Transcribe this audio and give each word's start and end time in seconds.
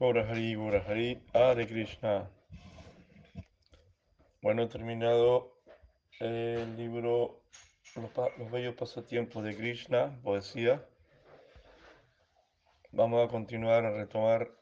Gora 0.00 0.22
Hari, 0.30 0.54
Gora 0.54 0.84
Hari, 0.86 1.20
Hare 1.34 1.66
Krishna. 1.66 2.30
Bueno, 4.40 4.68
terminado 4.68 5.58
el 6.20 6.76
libro 6.76 7.42
los, 7.96 8.50
bellos 8.52 8.76
pasatiempos 8.76 9.42
de 9.42 9.56
Krishna, 9.56 10.16
poesía. 10.22 10.86
Vamos 12.92 13.26
a 13.26 13.28
continuar 13.28 13.84
a 13.86 13.90
retomar 13.90 14.52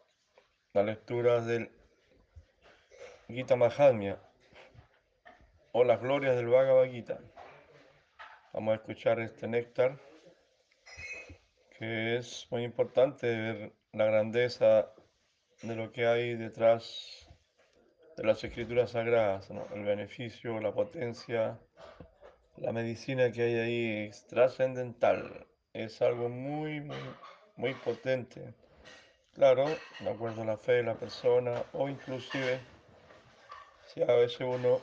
la 0.72 0.82
lectura 0.82 1.42
del 1.42 1.70
Gita 3.28 3.56
Mahatmya 3.56 4.18
o 5.72 5.84
las 5.84 6.00
glorias 6.00 6.34
del 6.34 6.46
Bhagavad 6.46 6.90
Gita. 6.90 7.20
Vamos 8.54 8.72
a 8.72 8.76
escuchar 8.76 9.20
este 9.20 9.46
néctar 9.46 9.98
que 11.78 12.16
es 12.16 12.46
muy 12.50 12.64
importante 12.64 13.26
ver 13.26 13.72
la 13.92 14.06
grandeza 14.06 14.95
de 15.62 15.74
lo 15.74 15.90
que 15.92 16.06
hay 16.06 16.34
detrás 16.34 17.28
de 18.16 18.24
las 18.24 18.42
escrituras 18.42 18.92
sagradas, 18.92 19.50
el 19.74 19.84
beneficio, 19.84 20.60
la 20.60 20.72
potencia, 20.72 21.58
la 22.56 22.72
medicina 22.72 23.30
que 23.30 23.42
hay 23.42 23.54
ahí 23.56 24.08
es 24.08 24.26
trascendental, 24.26 25.46
es 25.72 26.00
algo 26.00 26.28
muy, 26.28 26.80
muy, 26.80 26.98
muy 27.56 27.74
potente. 27.74 28.54
Claro, 29.34 29.66
de 30.00 30.08
acuerdo 30.08 30.42
a 30.42 30.46
la 30.46 30.56
fe 30.56 30.72
de 30.72 30.82
la 30.84 30.94
persona 30.94 31.62
o 31.74 31.88
inclusive 31.88 32.58
si 33.86 34.02
a 34.02 34.06
veces 34.06 34.40
uno 34.40 34.80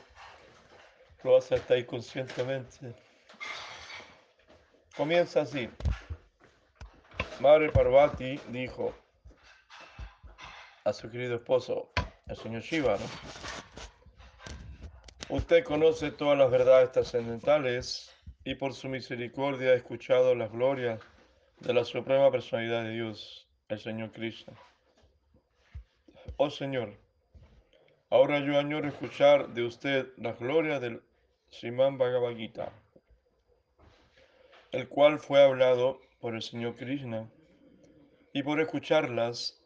lo 1.24 1.36
hace 1.36 1.56
hasta 1.56 1.76
inconscientemente. 1.76 2.94
Comienza 4.96 5.40
así. 5.40 5.68
Madre 7.40 7.70
Parvati 7.70 8.38
dijo 8.50 8.94
a 10.84 10.92
su 10.92 11.10
querido 11.10 11.36
esposo, 11.36 11.90
el 12.28 12.36
señor 12.36 12.62
Shiva, 12.62 12.96
¿no? 12.98 13.06
Usted 15.34 15.64
conoce 15.64 16.10
todas 16.10 16.38
las 16.38 16.50
verdades 16.50 16.92
trascendentales 16.92 18.14
y 18.44 18.54
por 18.56 18.74
su 18.74 18.88
misericordia 18.88 19.70
ha 19.70 19.74
escuchado 19.74 20.34
las 20.34 20.52
glorias 20.52 21.00
de 21.60 21.72
la 21.72 21.84
Suprema 21.84 22.30
Personalidad 22.30 22.84
de 22.84 22.90
Dios, 22.90 23.48
el 23.68 23.78
Señor 23.80 24.12
Krishna. 24.12 24.52
Oh 26.36 26.50
Señor, 26.50 26.98
ahora 28.10 28.40
yo 28.40 28.58
añoro 28.58 28.86
escuchar 28.86 29.54
de 29.54 29.64
usted 29.64 30.08
las 30.18 30.38
glorias 30.38 30.82
del 30.82 31.02
Sriman 31.50 31.96
Bhagavad 31.96 32.36
Gita, 32.36 32.72
el 34.72 34.88
cual 34.88 35.18
fue 35.18 35.42
hablado 35.42 36.00
por 36.20 36.34
el 36.34 36.42
Señor 36.42 36.76
Krishna, 36.76 37.30
y 38.34 38.42
por 38.42 38.60
escucharlas, 38.60 39.63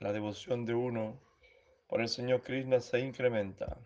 la 0.00 0.12
devoción 0.12 0.64
de 0.64 0.74
uno 0.74 1.18
por 1.88 2.00
el 2.00 2.08
Señor 2.08 2.42
Krishna 2.42 2.80
se 2.80 3.00
incrementa. 3.00 3.76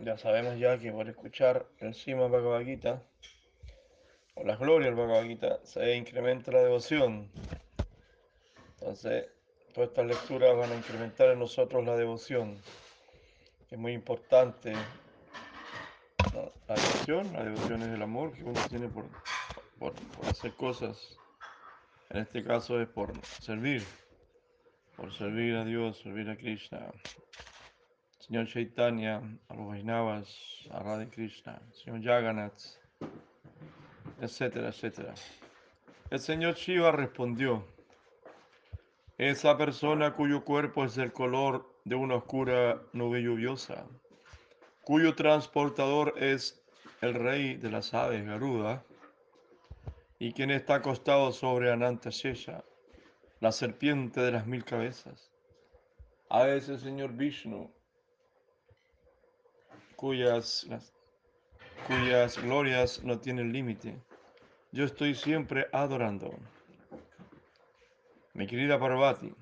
Ya 0.00 0.16
sabemos 0.16 0.58
ya 0.58 0.78
que 0.78 0.92
por 0.92 1.08
escuchar 1.08 1.66
el 1.78 1.94
Sima 1.94 2.28
Bhagavad 2.28 2.64
Gita 2.64 3.02
o 4.34 4.44
las 4.44 4.58
glorias 4.58 4.94
del 4.94 4.94
Bhagavad 4.94 5.24
Gita 5.24 5.60
se 5.64 5.96
incrementa 5.96 6.52
la 6.52 6.62
devoción. 6.62 7.30
Entonces, 8.74 9.26
todas 9.74 9.90
estas 9.90 10.06
lecturas 10.06 10.56
van 10.56 10.70
a 10.70 10.76
incrementar 10.76 11.30
en 11.30 11.40
nosotros 11.40 11.84
la 11.84 11.96
devoción, 11.96 12.60
es 13.70 13.78
muy 13.78 13.92
importante. 13.92 14.72
La 16.68 16.74
devoción, 16.74 17.32
la 17.32 17.44
devoción 17.44 17.82
es 17.82 17.88
el 17.88 18.02
amor 18.02 18.32
que 18.32 18.44
uno 18.44 18.60
tiene 18.68 18.88
por, 18.88 19.06
por 19.78 19.94
hacer 20.28 20.52
cosas. 20.52 21.18
En 22.10 22.22
este 22.22 22.42
caso 22.42 22.80
es 22.80 22.88
por 22.88 23.12
servir, 23.26 23.82
por 24.96 25.12
servir 25.12 25.56
a 25.56 25.64
Dios, 25.64 25.98
servir 25.98 26.30
a 26.30 26.36
Krishna. 26.36 26.90
Señor 28.18 28.46
Chaitanya, 28.46 29.22
a 29.48 29.54
los 29.54 30.28
a 30.70 30.78
Radha 30.80 31.06
Krishna, 31.10 31.60
Señor 31.72 32.02
Jagannath, 32.02 32.78
etcétera, 34.20 34.68
etcétera. 34.68 35.14
El 36.10 36.20
Señor 36.20 36.54
Shiva 36.54 36.92
respondió, 36.92 37.64
esa 39.18 39.58
persona 39.58 40.14
cuyo 40.14 40.44
cuerpo 40.44 40.84
es 40.84 40.94
del 40.94 41.12
color 41.12 41.74
de 41.84 41.94
una 41.94 42.16
oscura 42.16 42.80
nube 42.92 43.22
lluviosa, 43.22 43.86
cuyo 44.82 45.14
transportador 45.14 46.14
es 46.16 46.62
el 47.00 47.14
rey 47.14 47.56
de 47.56 47.70
las 47.70 47.92
aves 47.94 48.24
Garuda, 48.24 48.82
y 50.18 50.32
quien 50.32 50.50
está 50.50 50.76
acostado 50.76 51.32
sobre 51.32 51.70
Ananta 51.70 52.10
Shesha, 52.10 52.64
la 53.40 53.52
serpiente 53.52 54.20
de 54.20 54.32
las 54.32 54.46
mil 54.46 54.64
cabezas. 54.64 55.30
A 56.28 56.48
ese 56.48 56.78
Señor 56.78 57.12
Vishnu, 57.12 57.72
cuyas, 59.96 60.66
cuyas 61.86 62.42
glorias 62.42 63.02
no 63.04 63.18
tienen 63.18 63.52
límite. 63.52 63.96
Yo 64.72 64.84
estoy 64.84 65.14
siempre 65.14 65.68
adorando. 65.72 66.34
Mi 68.34 68.46
querida 68.46 68.78
Parvati, 68.78 69.32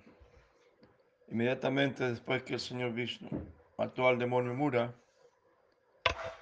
inmediatamente 1.29 2.09
después 2.09 2.43
que 2.45 2.55
el 2.55 2.61
señor 2.61 2.93
Vishnu 2.93 3.29
mató 3.77 4.09
al 4.09 4.19
demonio 4.19 4.55
Mura, 4.55 4.95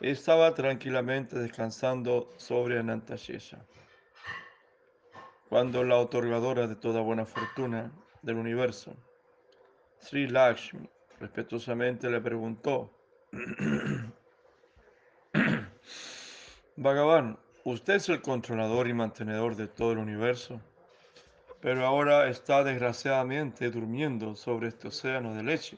estaba 0.00 0.54
tranquilamente 0.54 1.38
descansando 1.38 2.28
sobre 2.36 2.78
Anantashesha. 2.78 3.64
Cuando 5.48 5.84
la 5.84 5.98
otorgadora 5.98 6.66
de 6.66 6.76
toda 6.76 7.00
buena 7.00 7.26
fortuna 7.26 7.92
del 8.22 8.36
universo, 8.36 8.94
Sri 9.98 10.26
Lakshmi, 10.26 10.88
respetuosamente 11.20 12.10
le 12.10 12.20
preguntó, 12.20 12.90
Bhagavan, 16.76 17.38
usted 17.64 17.94
es 17.94 18.08
el 18.08 18.20
controlador 18.20 18.88
y 18.88 18.94
mantenedor 18.94 19.54
de 19.54 19.68
todo 19.68 19.92
el 19.92 19.98
universo, 19.98 20.60
pero 21.60 21.86
ahora 21.86 22.28
está 22.28 22.64
desgraciadamente 22.64 23.70
durmiendo 23.70 24.34
sobre 24.36 24.68
este 24.68 24.88
océano 24.88 25.34
de 25.34 25.42
leche. 25.42 25.76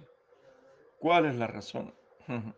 ¿Cuál 0.99 1.27
es 1.27 1.37
la 1.37 1.47
razón? 1.47 1.95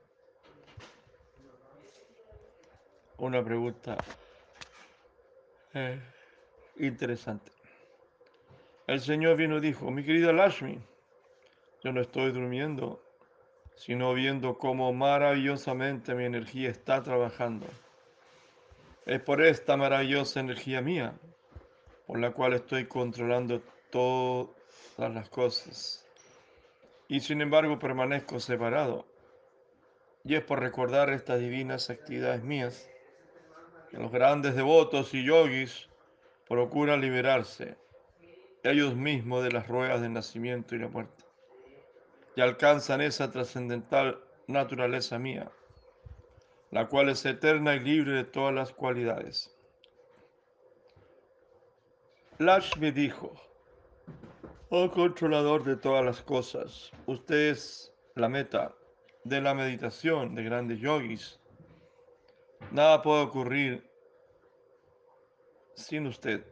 Una 3.18 3.44
pregunta 3.44 3.98
eh, 5.74 6.00
interesante. 6.78 7.50
El 8.86 9.00
Señor 9.00 9.36
vino 9.36 9.58
y 9.58 9.60
dijo, 9.60 9.90
mi 9.90 10.02
querida 10.04 10.32
Lashmi, 10.32 10.78
yo 11.84 11.92
no 11.92 12.00
estoy 12.00 12.32
durmiendo, 12.32 13.02
sino 13.76 14.14
viendo 14.14 14.58
cómo 14.58 14.92
maravillosamente 14.92 16.14
mi 16.14 16.24
energía 16.24 16.70
está 16.70 17.02
trabajando. 17.02 17.66
Es 19.06 19.20
por 19.20 19.42
esta 19.42 19.76
maravillosa 19.76 20.40
energía 20.40 20.80
mía, 20.80 21.14
por 22.06 22.18
la 22.18 22.32
cual 22.32 22.54
estoy 22.54 22.86
controlando 22.86 23.62
todas 23.90 24.50
las 24.98 25.28
cosas. 25.28 26.04
Y 27.08 27.20
sin 27.20 27.40
embargo 27.40 27.78
permanezco 27.78 28.40
separado. 28.40 29.06
Y 30.24 30.34
es 30.34 30.42
por 30.42 30.60
recordar 30.60 31.10
estas 31.10 31.40
divinas 31.40 31.90
actividades 31.90 32.42
mías 32.42 32.90
que 33.90 33.96
los 33.96 34.10
grandes 34.10 34.54
devotos 34.54 35.14
y 35.14 35.24
yogis 35.24 35.88
procuran 36.48 37.00
liberarse 37.00 37.76
ellos 38.62 38.94
mismos 38.94 39.44
de 39.44 39.52
las 39.52 39.68
ruedas 39.68 40.00
del 40.00 40.12
nacimiento 40.12 40.74
y 40.74 40.78
la 40.78 40.88
muerte 40.88 41.24
y 42.38 42.40
alcanzan 42.40 43.00
esa 43.00 43.32
trascendental 43.32 44.22
naturaleza 44.46 45.18
mía, 45.18 45.50
la 46.70 46.86
cual 46.86 47.08
es 47.08 47.24
eterna 47.26 47.74
y 47.74 47.80
libre 47.80 48.12
de 48.12 48.22
todas 48.22 48.54
las 48.54 48.72
cualidades. 48.72 49.52
Lashmi 52.38 52.92
dijo, 52.92 53.34
oh 54.70 54.88
controlador 54.92 55.64
de 55.64 55.74
todas 55.76 56.04
las 56.04 56.22
cosas, 56.22 56.92
usted 57.06 57.50
es 57.50 57.92
la 58.14 58.28
meta 58.28 58.72
de 59.24 59.40
la 59.40 59.52
meditación 59.52 60.36
de 60.36 60.44
grandes 60.44 60.78
yogis. 60.78 61.40
Nada 62.70 63.02
puede 63.02 63.22
ocurrir 63.22 63.87
sin 65.78 66.06
usted. 66.06 66.44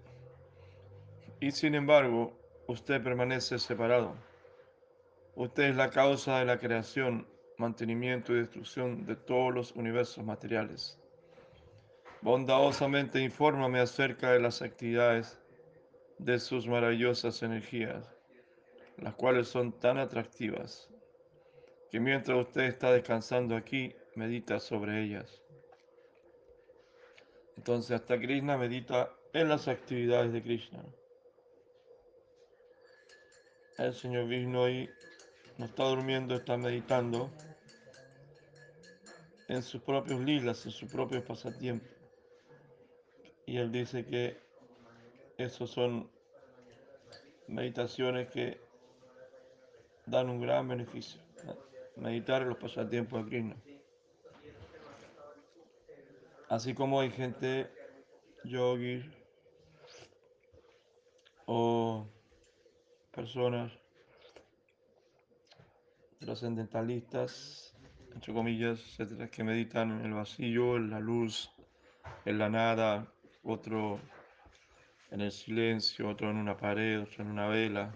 Y 1.41 1.51
sin 1.51 1.75
embargo, 1.75 2.33
usted 2.67 3.03
permanece 3.03 3.59
separado. 3.59 4.15
Usted 5.35 5.65
es 5.65 5.77
la 5.77 5.91
causa 5.91 6.39
de 6.39 6.47
la 6.47 6.59
creación, 6.59 7.27
mantenimiento 7.59 8.33
y 8.33 8.39
destrucción 8.39 9.05
de 9.05 9.17
todos 9.17 9.53
los 9.53 9.73
universos 9.73 10.25
materiales. 10.25 10.99
Bondadosamente 12.23 13.21
infórmame 13.21 13.81
acerca 13.81 14.33
de 14.33 14.41
las 14.41 14.63
actividades 14.63 15.39
de 16.19 16.39
sus 16.39 16.67
maravillosas 16.67 17.43
energías, 17.43 18.17
las 18.97 19.15
cuales 19.15 19.49
son 19.49 19.73
tan 19.73 19.99
atractivas, 19.99 20.89
que 21.91 22.01
mientras 22.01 22.39
usted 22.39 22.63
está 22.63 22.93
descansando 22.93 23.55
aquí, 23.57 23.95
medita 24.15 24.59
sobre 24.59 25.03
ellas. 25.03 25.46
Entonces 27.57 27.93
hasta 27.93 28.19
Krishna 28.19 28.57
medita 28.57 29.13
en 29.33 29.49
las 29.49 29.69
actividades 29.69 30.33
de 30.33 30.43
Krishna. 30.43 30.85
El 33.79 33.93
señor 33.95 34.27
Vishnu 34.27 34.65
ahí 34.65 34.89
no 35.59 35.67
está 35.67 35.85
durmiendo, 35.85 36.35
está 36.35 36.57
meditando 36.57 37.31
en 39.49 39.63
sus 39.63 39.83
propios 39.83 40.21
lilas, 40.21 40.65
en 40.65 40.73
sus 40.73 40.91
propios 40.91 41.23
pasatiempos. 41.25 41.89
Y 43.45 43.59
él 43.59 43.71
dice 43.71 44.05
que 44.05 44.39
esos 45.37 45.71
son 45.71 46.11
meditaciones 47.47 48.29
que 48.29 48.61
dan 50.07 50.31
un 50.31 50.41
gran 50.41 50.67
beneficio. 50.69 51.21
Meditar 51.97 52.43
en 52.43 52.49
los 52.49 52.59
pasatiempos 52.59 53.25
de 53.25 53.31
Krishna. 53.31 53.57
Así 56.49 56.75
como 56.75 57.01
hay 57.01 57.11
gente 57.11 57.71
yogi 58.45 59.03
o 61.47 62.07
personas 63.13 63.73
trascendentalistas, 66.21 67.75
entre 68.15 68.33
comillas, 68.33 68.81
etcétera, 68.81 69.29
que 69.29 69.43
meditan 69.43 69.91
en 69.91 70.07
el 70.07 70.15
vacío, 70.15 70.77
en 70.77 70.91
la 70.91 71.01
luz, 71.01 71.51
en 72.25 72.39
la 72.39 72.49
nada, 72.49 73.13
otro 73.43 74.01
en 75.11 75.21
el 75.21 75.33
silencio, 75.33 76.09
otro 76.09 76.31
en 76.31 76.37
una 76.37 76.57
pared, 76.57 77.01
otro 77.01 77.25
en 77.25 77.31
una 77.31 77.49
vela. 77.49 77.93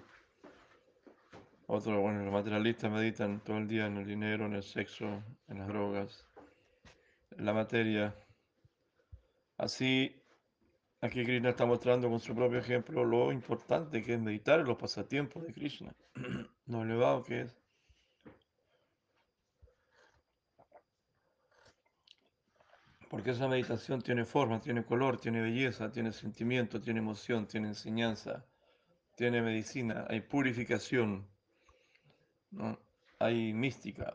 Otro, 1.67 2.01
bueno, 2.01 2.25
los 2.25 2.33
materialistas 2.33 2.91
meditan 2.91 3.41
todo 3.45 3.59
el 3.59 3.69
día 3.69 3.87
en 3.87 3.97
el 3.97 4.07
dinero, 4.07 4.47
en 4.47 4.55
el 4.55 4.63
sexo, 4.63 5.23
en 5.49 5.59
las 5.59 5.69
drogas, 5.69 6.27
en 7.37 7.45
la 7.45 7.53
materia. 7.53 8.15
Así, 9.61 10.11
aquí 11.03 11.23
Krishna 11.23 11.51
está 11.51 11.67
mostrando 11.67 12.09
con 12.09 12.19
su 12.19 12.35
propio 12.35 12.61
ejemplo 12.61 13.05
lo 13.05 13.31
importante 13.31 14.03
que 14.03 14.15
es 14.15 14.21
meditar 14.21 14.61
en 14.61 14.67
los 14.67 14.79
pasatiempos 14.79 15.43
de 15.43 15.53
Krishna, 15.53 15.95
lo 16.67 16.83
elevado 16.83 17.23
que 17.23 17.43
es. 17.43 17.55
Porque 23.11 23.33
esa 23.33 23.49
meditación 23.49 24.01
tiene 24.01 24.25
forma, 24.25 24.63
tiene 24.63 24.83
color, 24.83 25.21
tiene 25.21 25.43
belleza, 25.43 25.93
tiene 25.93 26.13
sentimiento, 26.13 26.81
tiene 26.81 27.01
emoción, 27.01 27.47
tiene 27.47 27.69
enseñanza, 27.69 28.47
tiene 29.15 29.43
medicina, 29.43 30.07
hay 30.09 30.23
purificación, 30.23 31.29
¿no? 32.51 32.79
hay 33.19 33.53
mística, 33.53 34.15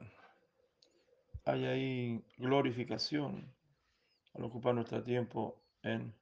hay 1.43 1.65
ahí 1.65 2.25
glorificación 2.37 3.53
al 4.35 4.43
ocupar 4.43 4.75
nuestro 4.75 5.01
tiempo 5.01 5.61
en 5.81 6.13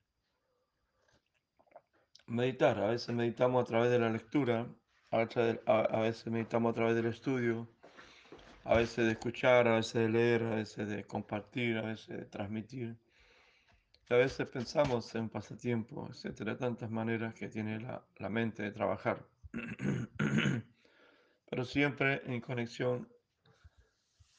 meditar. 2.27 2.79
A 2.79 2.87
veces 2.87 3.13
meditamos 3.15 3.63
a 3.63 3.65
través 3.65 3.91
de 3.91 3.99
la 3.99 4.09
lectura, 4.09 4.67
a 5.11 5.99
veces 5.99 6.27
meditamos 6.27 6.71
a 6.71 6.75
través 6.75 6.95
del 6.95 7.05
estudio, 7.07 7.67
a 8.63 8.75
veces 8.75 9.05
de 9.05 9.11
escuchar, 9.11 9.67
a 9.67 9.75
veces 9.75 9.93
de 9.93 10.09
leer, 10.09 10.43
a 10.43 10.55
veces 10.55 10.87
de 10.87 11.03
compartir, 11.05 11.77
a 11.77 11.83
veces 11.83 12.17
de 12.17 12.25
transmitir. 12.25 12.97
a 14.09 14.15
veces 14.15 14.47
pensamos 14.47 15.15
en 15.15 15.29
pasatiempo, 15.29 16.07
etcétera, 16.09 16.57
tantas 16.57 16.89
maneras 16.91 17.33
que 17.33 17.47
tiene 17.49 17.79
la, 17.79 18.05
la 18.17 18.29
mente 18.29 18.63
de 18.63 18.71
trabajar. 18.71 19.25
Pero 21.49 21.65
siempre 21.65 22.21
en 22.25 22.41
conexión 22.41 23.07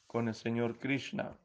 con 0.07 0.27
el 0.29 0.35
Señor 0.35 0.79
Krishna. 0.79 1.37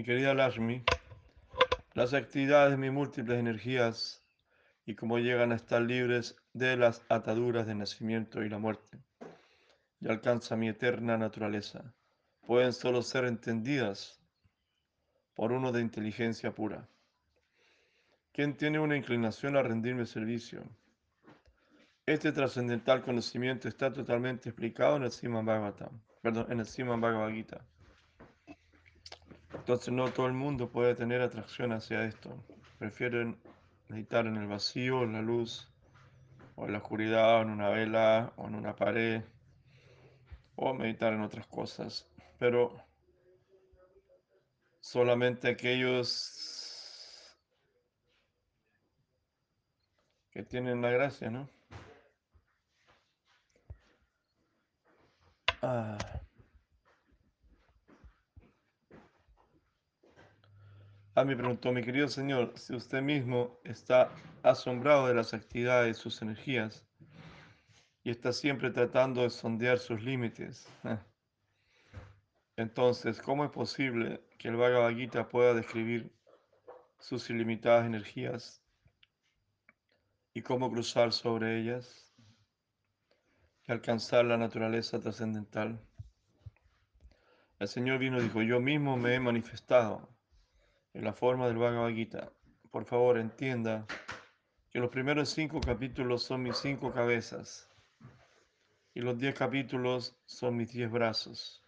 Mi 0.00 0.04
querida 0.04 0.32
Lashmi, 0.32 0.82
las 1.92 2.14
actividades 2.14 2.70
de 2.70 2.78
mis 2.78 2.90
múltiples 2.90 3.38
energías 3.38 4.24
y 4.86 4.94
cómo 4.94 5.18
llegan 5.18 5.52
a 5.52 5.56
estar 5.56 5.82
libres 5.82 6.36
de 6.54 6.78
las 6.78 7.04
ataduras 7.10 7.66
de 7.66 7.74
nacimiento 7.74 8.42
y 8.42 8.48
la 8.48 8.56
muerte 8.56 8.98
y 10.00 10.08
alcanza 10.08 10.56
mi 10.56 10.70
eterna 10.70 11.18
naturaleza, 11.18 11.92
pueden 12.46 12.72
solo 12.72 13.02
ser 13.02 13.26
entendidas 13.26 14.18
por 15.34 15.52
uno 15.52 15.70
de 15.70 15.82
inteligencia 15.82 16.54
pura. 16.54 16.88
Quien 18.32 18.56
tiene 18.56 18.80
una 18.80 18.96
inclinación 18.96 19.54
a 19.58 19.62
rendirme 19.62 20.06
servicio. 20.06 20.64
Este 22.06 22.32
trascendental 22.32 23.02
conocimiento 23.02 23.68
está 23.68 23.92
totalmente 23.92 24.48
explicado 24.48 24.96
en 24.96 25.02
el 25.02 25.12
Siman 25.12 25.44
Bhagavatam, 25.44 26.00
perdón, 26.22 26.46
en 26.48 26.60
el 26.60 27.00
Bhagavad 27.00 27.32
Gita. 27.32 27.66
Entonces 29.54 29.92
no 29.92 30.10
todo 30.12 30.26
el 30.26 30.32
mundo 30.32 30.68
puede 30.70 30.94
tener 30.94 31.20
atracción 31.20 31.72
hacia 31.72 32.04
esto. 32.04 32.30
Prefieren 32.78 33.38
meditar 33.88 34.26
en 34.26 34.36
el 34.36 34.46
vacío, 34.46 35.02
en 35.02 35.12
la 35.14 35.22
luz, 35.22 35.68
o 36.56 36.66
en 36.66 36.72
la 36.72 36.78
oscuridad, 36.78 37.38
o 37.38 37.42
en 37.42 37.50
una 37.50 37.68
vela, 37.70 38.32
o 38.36 38.46
en 38.46 38.54
una 38.54 38.76
pared, 38.76 39.22
o 40.56 40.74
meditar 40.74 41.12
en 41.12 41.22
otras 41.22 41.46
cosas. 41.46 42.08
Pero 42.38 42.76
solamente 44.80 45.48
aquellos 45.48 47.36
que 50.30 50.42
tienen 50.42 50.80
la 50.80 50.90
gracia, 50.90 51.30
¿no? 51.30 51.48
Ah. 55.62 55.98
A 61.12 61.22
ah, 61.22 61.24
mí 61.24 61.34
preguntó, 61.34 61.72
mi 61.72 61.82
querido 61.82 62.06
señor, 62.06 62.52
si 62.56 62.72
usted 62.72 63.02
mismo 63.02 63.58
está 63.64 64.12
asombrado 64.44 65.08
de 65.08 65.14
las 65.14 65.34
actividades 65.34 65.88
de 65.88 66.00
sus 66.00 66.22
energías 66.22 66.86
y 68.04 68.10
está 68.10 68.32
siempre 68.32 68.70
tratando 68.70 69.22
de 69.22 69.30
sondear 69.30 69.80
sus 69.80 70.00
límites, 70.04 70.68
entonces, 72.56 73.20
¿cómo 73.20 73.44
es 73.44 73.50
posible 73.50 74.22
que 74.38 74.48
el 74.48 74.56
Bhagavad 74.56 74.94
Gita 74.94 75.28
pueda 75.28 75.52
describir 75.52 76.12
sus 77.00 77.28
ilimitadas 77.28 77.86
energías 77.86 78.62
y 80.32 80.42
cómo 80.42 80.70
cruzar 80.70 81.12
sobre 81.12 81.58
ellas 81.58 82.14
y 83.66 83.72
alcanzar 83.72 84.26
la 84.26 84.36
naturaleza 84.36 85.00
trascendental? 85.00 85.84
El 87.58 87.66
Señor 87.66 87.98
vino 87.98 88.18
y 88.18 88.22
dijo, 88.22 88.42
yo 88.42 88.60
mismo 88.60 88.96
me 88.96 89.16
he 89.16 89.20
manifestado 89.20 90.19
en 90.94 91.04
la 91.04 91.12
forma 91.12 91.46
del 91.46 91.58
Bhagavad 91.58 91.90
Gita. 91.90 92.32
Por 92.70 92.84
favor, 92.84 93.18
entienda 93.18 93.86
que 94.70 94.78
los 94.78 94.90
primeros 94.90 95.30
cinco 95.30 95.60
capítulos 95.60 96.22
son 96.22 96.42
mis 96.42 96.56
cinco 96.56 96.92
cabezas 96.92 97.68
y 98.94 99.00
los 99.00 99.18
diez 99.18 99.34
capítulos 99.34 100.16
son 100.26 100.56
mis 100.56 100.72
diez 100.72 100.90
brazos. 100.90 101.64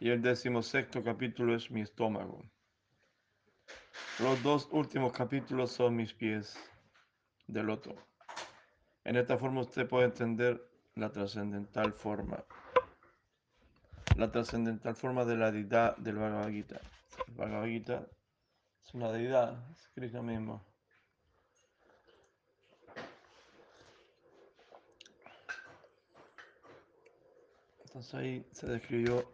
Y 0.00 0.10
el 0.10 0.20
decimosexto 0.20 1.02
capítulo 1.02 1.54
es 1.54 1.70
mi 1.70 1.80
estómago. 1.80 2.42
Los 4.18 4.42
dos 4.42 4.68
últimos 4.70 5.12
capítulos 5.12 5.72
son 5.72 5.96
mis 5.96 6.12
pies 6.12 6.58
del 7.46 7.66
loto. 7.66 7.94
En 9.04 9.16
esta 9.16 9.38
forma 9.38 9.60
usted 9.60 9.88
puede 9.88 10.06
entender 10.06 10.62
la 10.94 11.10
trascendental 11.10 11.92
forma. 11.92 12.44
La 14.16 14.30
trascendental 14.30 14.94
forma 14.96 15.24
de 15.24 15.36
la 15.36 15.52
deidad 15.52 15.96
del 15.98 16.16
Bhagavad 16.16 16.50
Gita. 16.50 16.80
El 17.26 17.34
Bhagavad 17.34 17.66
Gita 17.66 18.06
es 18.84 18.94
una 18.94 19.10
deidad, 19.10 19.70
es 19.70 19.88
Krishna 19.94 20.22
mismo. 20.22 20.64
Entonces 27.84 28.14
ahí 28.14 28.46
se 28.52 28.66
describió 28.66 29.28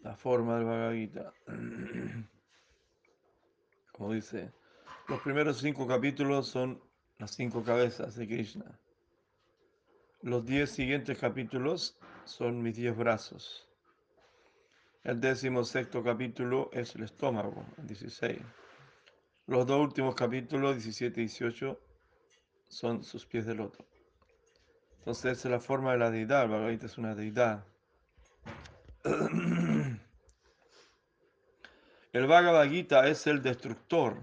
la 0.00 0.16
forma 0.16 0.56
del 0.56 0.64
Bhagavad 0.64 0.94
Gita. 0.94 1.32
Como 3.92 4.12
dice, 4.12 4.52
los 5.08 5.20
primeros 5.22 5.58
cinco 5.58 5.86
capítulos 5.86 6.48
son 6.48 6.82
las 7.18 7.32
cinco 7.32 7.64
cabezas 7.64 8.14
de 8.14 8.26
Krishna. 8.26 8.78
Los 10.22 10.44
diez 10.44 10.70
siguientes 10.70 11.18
capítulos 11.18 11.98
son 12.24 12.62
mis 12.62 12.76
diez 12.76 12.96
brazos. 12.96 13.67
El 15.04 15.20
décimo 15.20 15.64
sexto 15.64 16.02
capítulo 16.02 16.70
es 16.72 16.94
el 16.96 17.04
estómago, 17.04 17.64
el 17.78 17.86
16. 17.86 18.38
Los 19.46 19.66
dos 19.66 19.80
últimos 19.80 20.14
capítulos, 20.14 20.74
17 20.74 21.20
y 21.20 21.24
18, 21.24 21.80
son 22.68 23.02
sus 23.04 23.24
pies 23.24 23.46
de 23.46 23.54
loto. 23.54 23.86
Entonces, 24.98 25.44
es 25.44 25.50
la 25.50 25.60
forma 25.60 25.92
de 25.92 25.98
la 25.98 26.10
deidad. 26.10 26.44
El 26.44 26.50
Bhagavad 26.50 26.84
es 26.84 26.98
una 26.98 27.14
deidad. 27.14 27.64
El 32.12 32.26
Bhagavad 32.26 32.68
Gita 32.68 33.06
es 33.06 33.26
el 33.26 33.42
destructor 33.42 34.18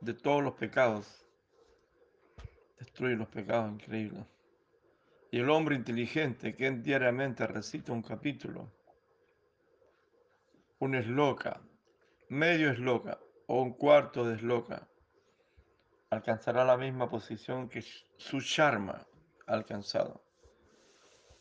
de 0.00 0.14
todos 0.14 0.42
los 0.42 0.54
pecados. 0.54 1.24
Destruye 2.78 3.16
los 3.16 3.28
pecados, 3.28 3.72
increíble. 3.72 4.26
Y 5.30 5.38
el 5.38 5.50
hombre 5.50 5.76
inteligente 5.76 6.56
que 6.56 6.70
diariamente 6.70 7.46
recita 7.46 7.92
un 7.92 8.02
capítulo 8.02 8.70
un 10.80 10.94
esloca, 10.94 11.60
medio 12.28 12.70
esloca 12.70 13.18
o 13.46 13.62
un 13.62 13.72
cuarto 13.72 14.24
de 14.24 14.36
esloca, 14.36 14.88
alcanzará 16.10 16.64
la 16.64 16.76
misma 16.76 17.08
posición 17.10 17.68
que 17.68 17.82
su 18.16 18.40
Sharma 18.40 19.06
ha 19.46 19.52
alcanzado. 19.52 20.22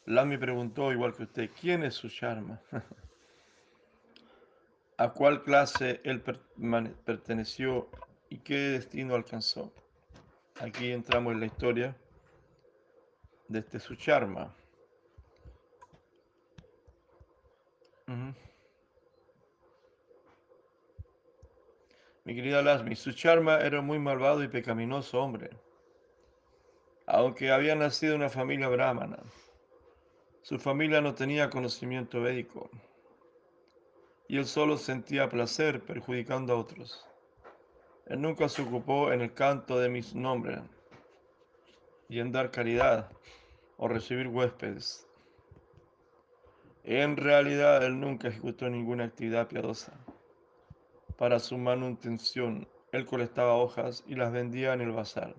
Lamy 0.06 0.38
preguntó, 0.38 0.92
igual 0.92 1.16
que 1.16 1.24
usted, 1.24 1.52
¿quién 1.60 1.84
es 1.84 1.96
su 1.96 2.08
Sharma? 2.08 2.62
¿A 4.98 5.14
cuál 5.14 5.44
clase 5.44 6.02
él 6.04 6.22
perteneció 7.06 7.90
y 8.30 8.40
qué 8.40 8.56
destino 8.56 9.14
alcanzó? 9.14 9.72
Aquí 10.60 10.92
entramos 10.92 11.34
en 11.34 11.40
la 11.40 11.46
historia 11.46 11.96
de 13.48 13.60
este 13.60 13.80
Sucharma. 13.80 14.56
Mi 22.28 22.36
querida 22.36 22.62
Lasmi, 22.62 22.94
Sucharma 22.94 23.60
era 23.62 23.80
muy 23.80 24.00
malvado 24.00 24.44
y 24.44 24.50
pecaminoso 24.50 25.18
hombre. 25.22 25.50
Aunque 27.06 27.52
había 27.52 27.74
nacido 27.74 28.16
en 28.16 28.20
una 28.20 28.30
familia 28.30 28.68
brahmana, 28.68 29.20
su 30.42 30.60
familia 30.60 31.00
no 31.00 31.16
tenía 31.16 31.50
conocimiento 31.50 32.20
védico 32.20 32.70
y 34.28 34.36
él 34.36 34.46
solo 34.46 34.78
sentía 34.78 35.30
placer 35.30 35.80
perjudicando 35.80 36.52
a 36.52 36.58
otros. 36.58 37.08
Él 38.08 38.20
nunca 38.20 38.50
se 38.50 38.62
ocupó 38.62 39.14
en 39.14 39.22
el 39.22 39.34
canto 39.34 39.80
de 39.80 39.88
mis 39.88 40.14
nombres 40.14 40.60
y 42.10 42.20
en 42.20 42.34
dar 42.34 42.52
caridad 42.52 43.10
o 43.78 43.88
recibir 43.88 44.28
huéspedes. 44.28 45.08
En 46.84 47.16
realidad, 47.16 47.86
él 47.86 47.98
nunca 47.98 48.28
ejecutó 48.28 48.70
ninguna 48.70 49.06
actividad 49.06 49.48
piadosa. 49.48 49.94
Para 51.18 51.40
su 51.40 51.58
manutención, 51.58 52.68
él 52.92 53.06
colectaba 53.06 53.56
hojas 53.56 54.04
y 54.06 54.16
las 54.16 54.32
vendía 54.32 54.74
en 54.74 54.82
el 54.82 54.92
bazar. 54.92 55.34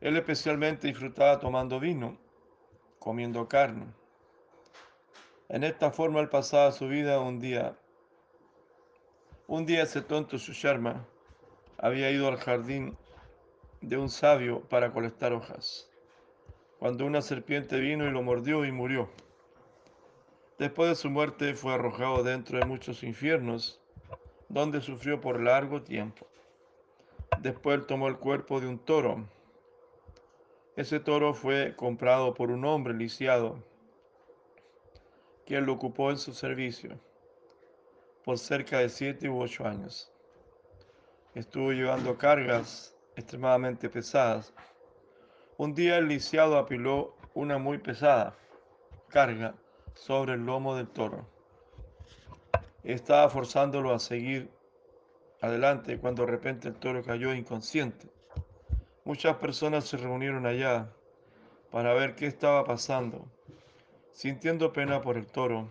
Él 0.00 0.16
especialmente 0.16 0.86
disfrutaba 0.86 1.40
tomando 1.40 1.80
vino, 1.80 2.16
comiendo 3.00 3.48
carne. 3.48 3.86
En 5.48 5.64
esta 5.64 5.90
forma 5.90 6.20
él 6.20 6.28
pasaba 6.28 6.70
su 6.70 6.86
vida 6.86 7.18
un 7.18 7.40
día. 7.40 7.76
Un 9.48 9.66
día 9.66 9.82
ese 9.82 10.02
tonto 10.02 10.38
Susharma 10.38 11.04
había 11.76 12.10
ido 12.10 12.28
al 12.28 12.36
jardín 12.36 12.96
de 13.80 13.96
un 13.96 14.08
sabio 14.08 14.60
para 14.68 14.92
colectar 14.92 15.32
hojas, 15.32 15.90
cuando 16.78 17.06
una 17.06 17.22
serpiente 17.22 17.80
vino 17.80 18.06
y 18.06 18.10
lo 18.12 18.22
mordió 18.22 18.64
y 18.64 18.70
murió. 18.70 19.08
Después 20.58 20.90
de 20.90 20.94
su 20.94 21.10
muerte 21.10 21.54
fue 21.54 21.74
arrojado 21.74 22.22
dentro 22.22 22.58
de 22.58 22.66
muchos 22.66 23.02
infiernos, 23.02 23.80
donde 24.48 24.80
sufrió 24.80 25.20
por 25.20 25.40
largo 25.40 25.82
tiempo. 25.82 26.26
Después 27.40 27.86
tomó 27.86 28.08
el 28.08 28.18
cuerpo 28.18 28.60
de 28.60 28.66
un 28.66 28.78
toro. 28.78 29.28
Ese 30.76 31.00
toro 31.00 31.34
fue 31.34 31.74
comprado 31.76 32.34
por 32.34 32.50
un 32.50 32.64
hombre 32.64 32.94
lisiado, 32.94 33.62
quien 35.44 35.66
lo 35.66 35.72
ocupó 35.72 36.10
en 36.10 36.18
su 36.18 36.32
servicio 36.32 36.98
por 38.28 38.38
cerca 38.38 38.80
de 38.80 38.90
siete 38.90 39.26
u 39.30 39.40
ocho 39.40 39.66
años. 39.66 40.12
Estuvo 41.34 41.72
llevando 41.72 42.18
cargas 42.18 42.94
extremadamente 43.16 43.88
pesadas. 43.88 44.52
Un 45.56 45.74
día 45.74 45.96
el 45.96 46.08
lisiado 46.08 46.58
apiló 46.58 47.16
una 47.32 47.56
muy 47.56 47.78
pesada 47.78 48.36
carga 49.08 49.54
sobre 49.94 50.34
el 50.34 50.44
lomo 50.44 50.76
del 50.76 50.88
toro. 50.88 51.26
Estaba 52.84 53.28
forzándolo 53.28 53.92
a 53.92 53.98
seguir 53.98 54.50
adelante 55.40 55.98
cuando 55.98 56.24
de 56.24 56.32
repente 56.32 56.68
el 56.68 56.74
toro 56.74 57.02
cayó 57.02 57.34
inconsciente. 57.34 58.08
Muchas 59.04 59.36
personas 59.36 59.84
se 59.84 59.96
reunieron 59.96 60.46
allá 60.46 60.90
para 61.70 61.94
ver 61.94 62.14
qué 62.14 62.26
estaba 62.26 62.64
pasando. 62.64 63.26
Sintiendo 64.12 64.72
pena 64.72 65.00
por 65.00 65.16
el 65.16 65.26
toro, 65.26 65.70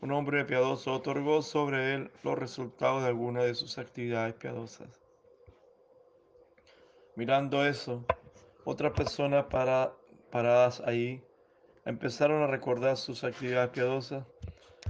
un 0.00 0.12
hombre 0.12 0.44
piadoso 0.44 0.94
otorgó 0.94 1.42
sobre 1.42 1.94
él 1.94 2.10
los 2.22 2.38
resultados 2.38 3.02
de 3.02 3.08
alguna 3.08 3.42
de 3.42 3.54
sus 3.54 3.76
actividades 3.78 4.34
piadosas. 4.34 4.88
Mirando 7.16 7.66
eso, 7.66 8.04
otras 8.64 8.92
personas 8.92 9.46
paradas 10.30 10.80
ahí 10.86 11.22
empezaron 11.84 12.42
a 12.42 12.46
recordar 12.46 12.96
sus 12.96 13.24
actividades 13.24 13.70
piadosas 13.70 14.24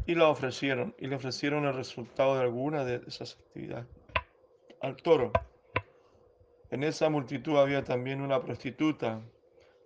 y 0.06 0.14
la 0.14 0.28
ofrecieron, 0.28 0.94
y 0.98 1.06
le 1.06 1.16
ofrecieron 1.16 1.64
el 1.64 1.74
resultado 1.74 2.36
de 2.36 2.42
alguna 2.42 2.84
de 2.84 3.02
esas 3.06 3.34
actividades 3.34 3.86
al 4.80 4.96
toro. 4.96 5.32
En 6.70 6.84
esa 6.84 7.10
multitud 7.10 7.58
había 7.58 7.84
también 7.84 8.20
una 8.20 8.40
prostituta, 8.40 9.20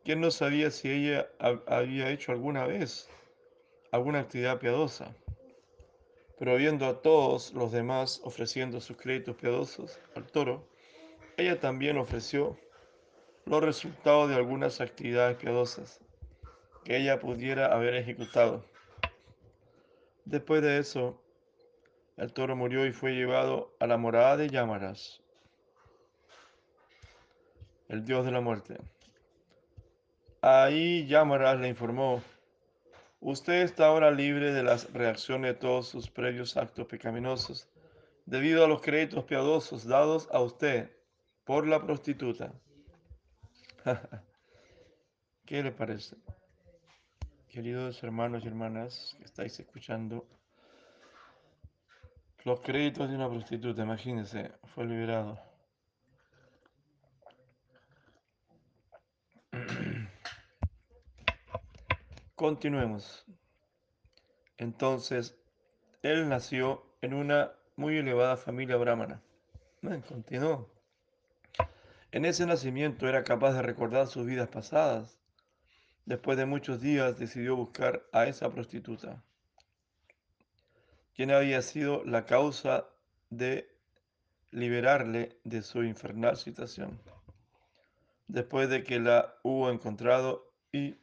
quien 0.04 0.20
no 0.20 0.30
sabía 0.30 0.70
si 0.70 0.90
ella 0.90 1.28
había 1.66 2.10
hecho 2.10 2.32
alguna 2.32 2.66
vez 2.66 3.08
alguna 3.90 4.20
actividad 4.20 4.58
piadosa. 4.58 5.14
Pero 6.38 6.56
viendo 6.56 6.86
a 6.86 7.00
todos 7.00 7.52
los 7.54 7.72
demás 7.72 8.20
ofreciendo 8.24 8.80
sus 8.80 8.96
créditos 8.96 9.36
piadosos 9.36 9.98
al 10.14 10.26
toro, 10.26 10.66
ella 11.36 11.58
también 11.58 11.96
ofreció 11.96 12.56
los 13.46 13.62
resultados 13.62 14.28
de 14.28 14.36
algunas 14.36 14.80
actividades 14.80 15.36
piadosas 15.36 16.00
que 16.84 16.96
ella 16.96 17.18
pudiera 17.18 17.72
haber 17.72 17.94
ejecutado. 17.94 18.64
Después 20.24 20.62
de 20.62 20.78
eso, 20.78 21.22
el 22.16 22.32
toro 22.32 22.56
murió 22.56 22.86
y 22.86 22.92
fue 22.92 23.12
llevado 23.12 23.74
a 23.78 23.86
la 23.86 23.98
morada 23.98 24.36
de 24.36 24.48
Yamaras, 24.48 25.20
el 27.88 28.04
dios 28.04 28.24
de 28.24 28.32
la 28.32 28.40
muerte. 28.40 28.78
Ahí 30.40 31.06
Yamaras 31.06 31.60
le 31.60 31.68
informó, 31.68 32.22
usted 33.20 33.62
está 33.62 33.86
ahora 33.86 34.10
libre 34.10 34.52
de 34.52 34.62
las 34.62 34.92
reacciones 34.92 35.54
de 35.54 35.60
todos 35.60 35.88
sus 35.88 36.08
previos 36.08 36.56
actos 36.56 36.86
pecaminosos, 36.86 37.68
debido 38.24 38.64
a 38.64 38.68
los 38.68 38.80
créditos 38.80 39.24
piadosos 39.24 39.86
dados 39.86 40.28
a 40.32 40.40
usted 40.40 40.90
por 41.44 41.66
la 41.66 41.82
prostituta. 41.84 42.52
¿Qué 45.44 45.62
le 45.62 45.72
parece? 45.72 46.16
Queridos 47.54 48.02
hermanos 48.02 48.42
y 48.42 48.48
hermanas 48.48 49.14
que 49.16 49.26
estáis 49.26 49.60
escuchando, 49.60 50.26
los 52.42 52.58
créditos 52.62 53.08
de 53.08 53.14
una 53.14 53.28
prostituta, 53.28 53.80
imagínense, 53.80 54.50
fue 54.74 54.86
liberado. 54.86 55.38
Continuemos. 62.34 63.24
Entonces, 64.58 65.38
él 66.02 66.28
nació 66.28 66.84
en 67.02 67.14
una 67.14 67.52
muy 67.76 67.98
elevada 67.98 68.36
familia 68.36 68.78
brahmana. 68.78 69.22
Continuó. 70.08 70.68
En 72.10 72.24
ese 72.24 72.46
nacimiento 72.46 73.06
era 73.06 73.22
capaz 73.22 73.52
de 73.52 73.62
recordar 73.62 74.08
sus 74.08 74.26
vidas 74.26 74.48
pasadas 74.48 75.20
Después 76.06 76.36
de 76.36 76.44
muchos 76.44 76.80
días 76.80 77.18
decidió 77.18 77.56
buscar 77.56 78.06
a 78.12 78.26
esa 78.26 78.50
prostituta, 78.50 79.24
quien 81.14 81.30
había 81.30 81.62
sido 81.62 82.04
la 82.04 82.26
causa 82.26 82.86
de 83.30 83.74
liberarle 84.50 85.40
de 85.44 85.62
su 85.62 85.82
infernal 85.82 86.36
situación. 86.36 87.00
Después 88.26 88.68
de 88.68 88.84
que 88.84 89.00
la 89.00 89.34
hubo 89.42 89.70
encontrado 89.70 90.52
y 90.72 90.96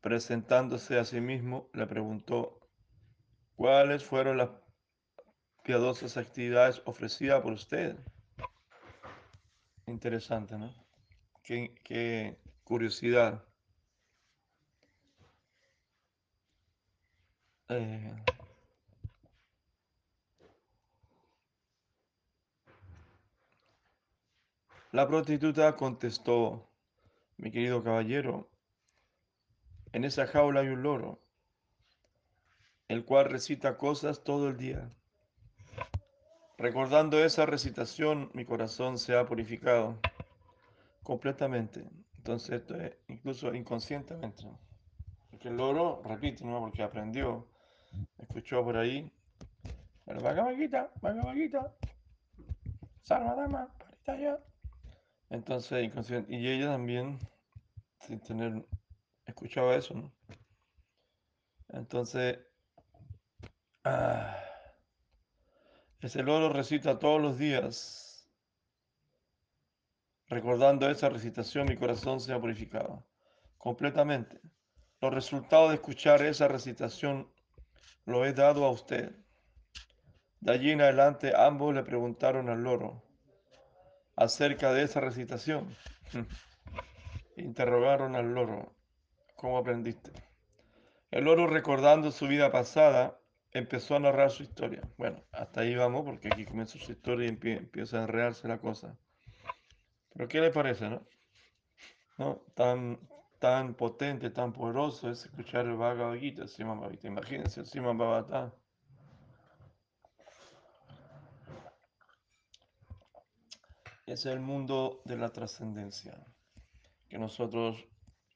presentándose 0.00 0.98
a 0.98 1.04
sí 1.04 1.20
mismo, 1.20 1.68
le 1.72 1.86
preguntó 1.86 2.60
cuáles 3.56 4.04
fueron 4.04 4.36
las 4.36 4.50
piadosas 5.64 6.16
actividades 6.16 6.82
ofrecidas 6.84 7.42
por 7.42 7.52
usted. 7.52 7.96
Interesante, 9.86 10.56
¿no? 10.56 10.72
Qué, 11.42 11.74
qué 11.82 12.38
curiosidad. 12.62 13.47
Eh, 17.70 18.14
la 24.92 25.06
prostituta 25.06 25.76
contestó, 25.76 26.66
mi 27.36 27.50
querido 27.50 27.84
caballero, 27.84 28.48
en 29.92 30.04
esa 30.04 30.26
jaula 30.26 30.60
hay 30.60 30.68
un 30.68 30.82
loro, 30.82 31.20
el 32.88 33.04
cual 33.04 33.26
recita 33.26 33.76
cosas 33.76 34.24
todo 34.24 34.48
el 34.48 34.56
día. 34.56 34.88
Recordando 36.56 37.22
esa 37.22 37.44
recitación, 37.44 38.30
mi 38.32 38.46
corazón 38.46 38.98
se 38.98 39.14
ha 39.14 39.26
purificado 39.26 40.00
completamente. 41.02 41.84
Entonces, 42.16 42.60
esto 42.60 42.80
es 42.80 42.96
incluso 43.08 43.54
inconscientemente. 43.54 44.44
Porque 45.30 45.48
el 45.48 45.58
loro 45.58 46.02
repite, 46.02 46.44
¿no? 46.44 46.60
Porque 46.60 46.82
aprendió 46.82 47.46
escuchó 48.18 48.64
por 48.64 48.76
ahí, 48.76 49.10
el 50.06 50.18
Bhagavad 50.18 50.54
Gita, 50.54 50.90
Bhagavad 51.00 51.34
Gita, 51.34 51.74
Sarvadama, 53.02 53.68
Paritaya. 53.78 54.38
Entonces, 55.30 55.84
inconsciente, 55.84 56.34
y 56.34 56.48
ella 56.48 56.68
también, 56.68 57.18
sin 58.00 58.20
tener, 58.20 58.66
escuchaba 59.26 59.74
eso, 59.74 59.94
¿no? 59.94 60.12
Entonces, 61.68 62.38
ah, 63.84 64.36
ese 66.00 66.22
loro 66.22 66.48
recita 66.50 66.98
todos 66.98 67.20
los 67.20 67.38
días. 67.38 68.30
Recordando 70.28 70.88
esa 70.90 71.08
recitación, 71.08 71.66
mi 71.68 71.76
corazón 71.76 72.20
se 72.20 72.32
ha 72.32 72.40
purificado 72.40 73.06
completamente. 73.56 74.40
Los 75.00 75.12
resultados 75.12 75.70
de 75.70 75.76
escuchar 75.76 76.22
esa 76.22 76.48
recitación 76.48 77.30
lo 78.08 78.24
he 78.24 78.32
dado 78.32 78.64
a 78.64 78.70
usted. 78.70 79.14
De 80.40 80.52
allí 80.52 80.70
en 80.70 80.80
adelante 80.80 81.34
ambos 81.36 81.74
le 81.74 81.82
preguntaron 81.82 82.48
al 82.48 82.62
loro 82.62 83.04
acerca 84.16 84.72
de 84.72 84.84
esa 84.84 85.00
recitación. 85.00 85.76
Interrogaron 87.36 88.16
al 88.16 88.32
loro, 88.32 88.74
¿cómo 89.36 89.58
aprendiste? 89.58 90.10
El 91.10 91.24
loro 91.24 91.46
recordando 91.46 92.10
su 92.10 92.26
vida 92.28 92.50
pasada 92.50 93.20
empezó 93.52 93.96
a 93.96 94.00
narrar 94.00 94.30
su 94.30 94.42
historia. 94.42 94.80
Bueno, 94.96 95.22
hasta 95.30 95.60
ahí 95.60 95.74
vamos 95.74 96.04
porque 96.04 96.28
aquí 96.28 96.46
comienza 96.46 96.78
su 96.78 96.92
historia 96.92 97.26
y 97.26 97.28
empieza 97.28 97.98
a 97.98 98.04
enredarse 98.04 98.48
la 98.48 98.58
cosa. 98.58 98.96
Pero 100.14 100.28
¿qué 100.28 100.40
le 100.40 100.50
parece, 100.50 100.88
no? 100.88 101.06
¿No? 102.16 102.42
Tan, 102.54 102.98
tan 103.38 103.74
potente, 103.74 104.30
tan 104.30 104.52
poderoso 104.52 105.10
es 105.10 105.24
escuchar 105.24 105.66
el 105.66 105.76
Bhagavad 105.76 106.16
Gita, 106.16 106.42
el 106.42 106.98
Imagínense 107.02 107.60
el 107.60 107.66
Sima 107.66 107.92
Bhagavatam. 107.92 108.52
Es 114.06 114.26
el 114.26 114.40
mundo 114.40 115.02
de 115.04 115.16
la 115.16 115.28
trascendencia 115.28 116.18
que 117.08 117.18
nosotros 117.18 117.84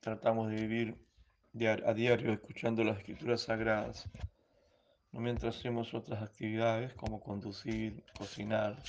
tratamos 0.00 0.50
de 0.50 0.56
vivir 0.56 0.99
a 1.87 1.94
diario 1.94 2.32
escuchando 2.32 2.85
las 2.85 2.99
escrituras 2.99 3.42
sagradas, 3.42 4.09
mientras 5.12 5.56
hacemos 5.56 5.92
otras 5.94 6.23
actividades 6.23 6.94
como 6.94 7.21
conducir, 7.21 8.04
cocinar, 8.16 8.82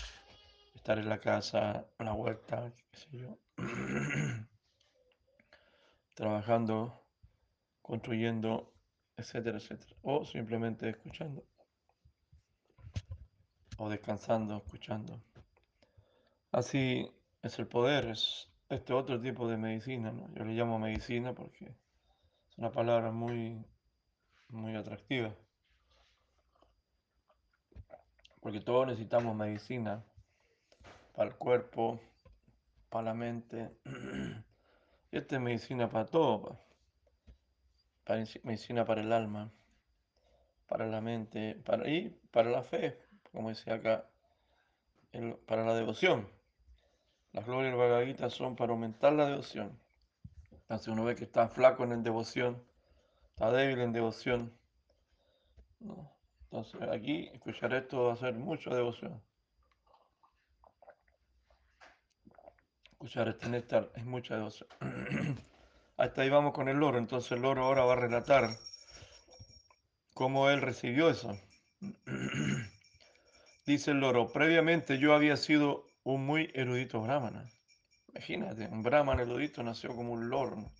estar 0.75 0.97
en 0.99 1.09
la 1.09 1.19
casa, 1.19 1.85
en 1.99 2.05
la 2.05 2.13
huerta, 2.13 2.71
qué 2.91 2.97
sé 2.97 3.17
yo. 3.17 3.37
trabajando, 6.13 7.01
construyendo, 7.81 8.73
etcétera, 9.17 9.57
etcétera. 9.57 9.95
O 10.01 10.25
simplemente 10.25 10.89
escuchando. 10.89 11.43
O 13.77 13.89
descansando, 13.89 14.57
escuchando. 14.57 15.21
Así 16.51 17.09
es 17.41 17.57
el 17.59 17.67
poder, 17.67 18.09
es 18.09 18.49
este 18.69 18.93
otro 18.93 19.19
tipo 19.19 19.47
de 19.47 19.57
medicina, 19.57 20.11
¿no? 20.11 20.33
Yo 20.35 20.45
le 20.45 20.53
llamo 20.53 20.79
medicina 20.79 21.33
porque 21.33 21.65
es 22.49 22.57
una 22.57 22.71
palabra 22.71 23.11
muy, 23.11 23.65
muy 24.49 24.75
atractiva. 24.75 25.35
Porque 28.39 28.59
todos 28.59 28.87
necesitamos 28.87 29.35
medicina 29.35 30.03
para 31.15 31.29
el 31.29 31.35
cuerpo, 31.35 31.99
para 32.89 33.05
la 33.05 33.13
mente. 33.13 33.71
Esta 35.13 35.35
es 35.35 35.41
medicina 35.43 35.87
para 35.87 36.07
todo, 36.07 36.57
para, 38.03 38.23
medicina 38.41 38.83
para 38.83 39.01
el 39.01 39.13
alma, 39.13 39.51
para 40.67 40.87
la 40.87 41.01
mente, 41.01 41.53
para, 41.63 41.87
y 41.87 42.09
para 42.31 42.49
la 42.49 42.63
fe, 42.63 42.97
como 43.31 43.49
decía 43.49 43.75
acá, 43.75 44.09
para 45.45 45.63
la 45.65 45.75
devoción. 45.75 46.27
Las 47.31 47.45
glorias 47.45 48.17
del 48.19 48.31
son 48.31 48.55
para 48.55 48.71
aumentar 48.71 49.13
la 49.13 49.27
devoción. 49.27 49.79
Entonces 50.51 50.87
uno 50.87 51.03
ve 51.03 51.15
que 51.15 51.25
está 51.25 51.47
flaco 51.47 51.83
en 51.83 52.01
devoción, 52.01 52.63
está 53.35 53.51
débil 53.51 53.81
en 53.81 53.93
devoción. 53.93 54.51
Entonces 56.45 56.81
aquí 56.89 57.29
escuchar 57.33 57.71
esto 57.75 58.05
va 58.05 58.13
a 58.13 58.15
ser 58.15 58.33
mucha 58.33 58.71
devoción. 58.73 59.21
escuchar 62.92 62.92
este 62.92 62.92
néctar 63.49 63.91
es 63.95 64.05
mucha 64.05 64.35
devoción. 64.35 64.69
Hasta 65.97 66.21
ahí 66.21 66.29
vamos 66.29 66.53
con 66.53 66.69
el 66.69 66.77
loro. 66.77 66.97
Entonces 66.97 67.31
el 67.33 67.41
loro 67.41 67.63
ahora 67.63 67.83
va 67.83 67.93
a 67.93 67.97
relatar 67.97 68.49
cómo 70.13 70.49
él 70.49 70.61
recibió 70.61 71.09
eso. 71.09 71.37
Dice 73.65 73.91
el 73.91 73.99
loro, 73.99 74.31
previamente 74.31 74.97
yo 74.97 75.13
había 75.13 75.37
sido 75.37 75.85
un 76.03 76.25
muy 76.25 76.51
erudito 76.53 77.01
brahmana. 77.01 77.49
Imagínate, 78.09 78.67
un 78.67 78.83
brahman 78.83 79.19
erudito 79.19 79.63
nació 79.63 79.95
como 79.95 80.13
un 80.13 80.29
loro. 80.29 80.71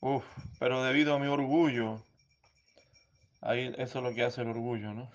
Uf, 0.00 0.24
pero 0.58 0.82
debido 0.82 1.14
a 1.14 1.18
mi 1.18 1.26
orgullo, 1.26 2.02
ahí 3.40 3.72
eso 3.78 3.98
es 3.98 4.04
lo 4.04 4.14
que 4.14 4.24
hace 4.24 4.42
el 4.42 4.48
orgullo, 4.48 4.92
¿no? 4.92 5.10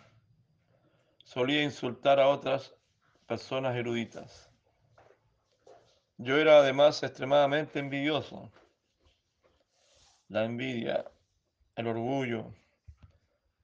Solía 1.24 1.64
insultar 1.64 2.20
a 2.20 2.28
otras 2.28 2.74
personas 3.28 3.76
eruditas. 3.76 4.49
Yo 6.22 6.38
era 6.38 6.58
además 6.60 7.02
extremadamente 7.02 7.80
envidioso. 7.80 8.52
La 10.28 10.44
envidia, 10.44 11.10
el 11.78 11.88
orgullo. 11.88 12.54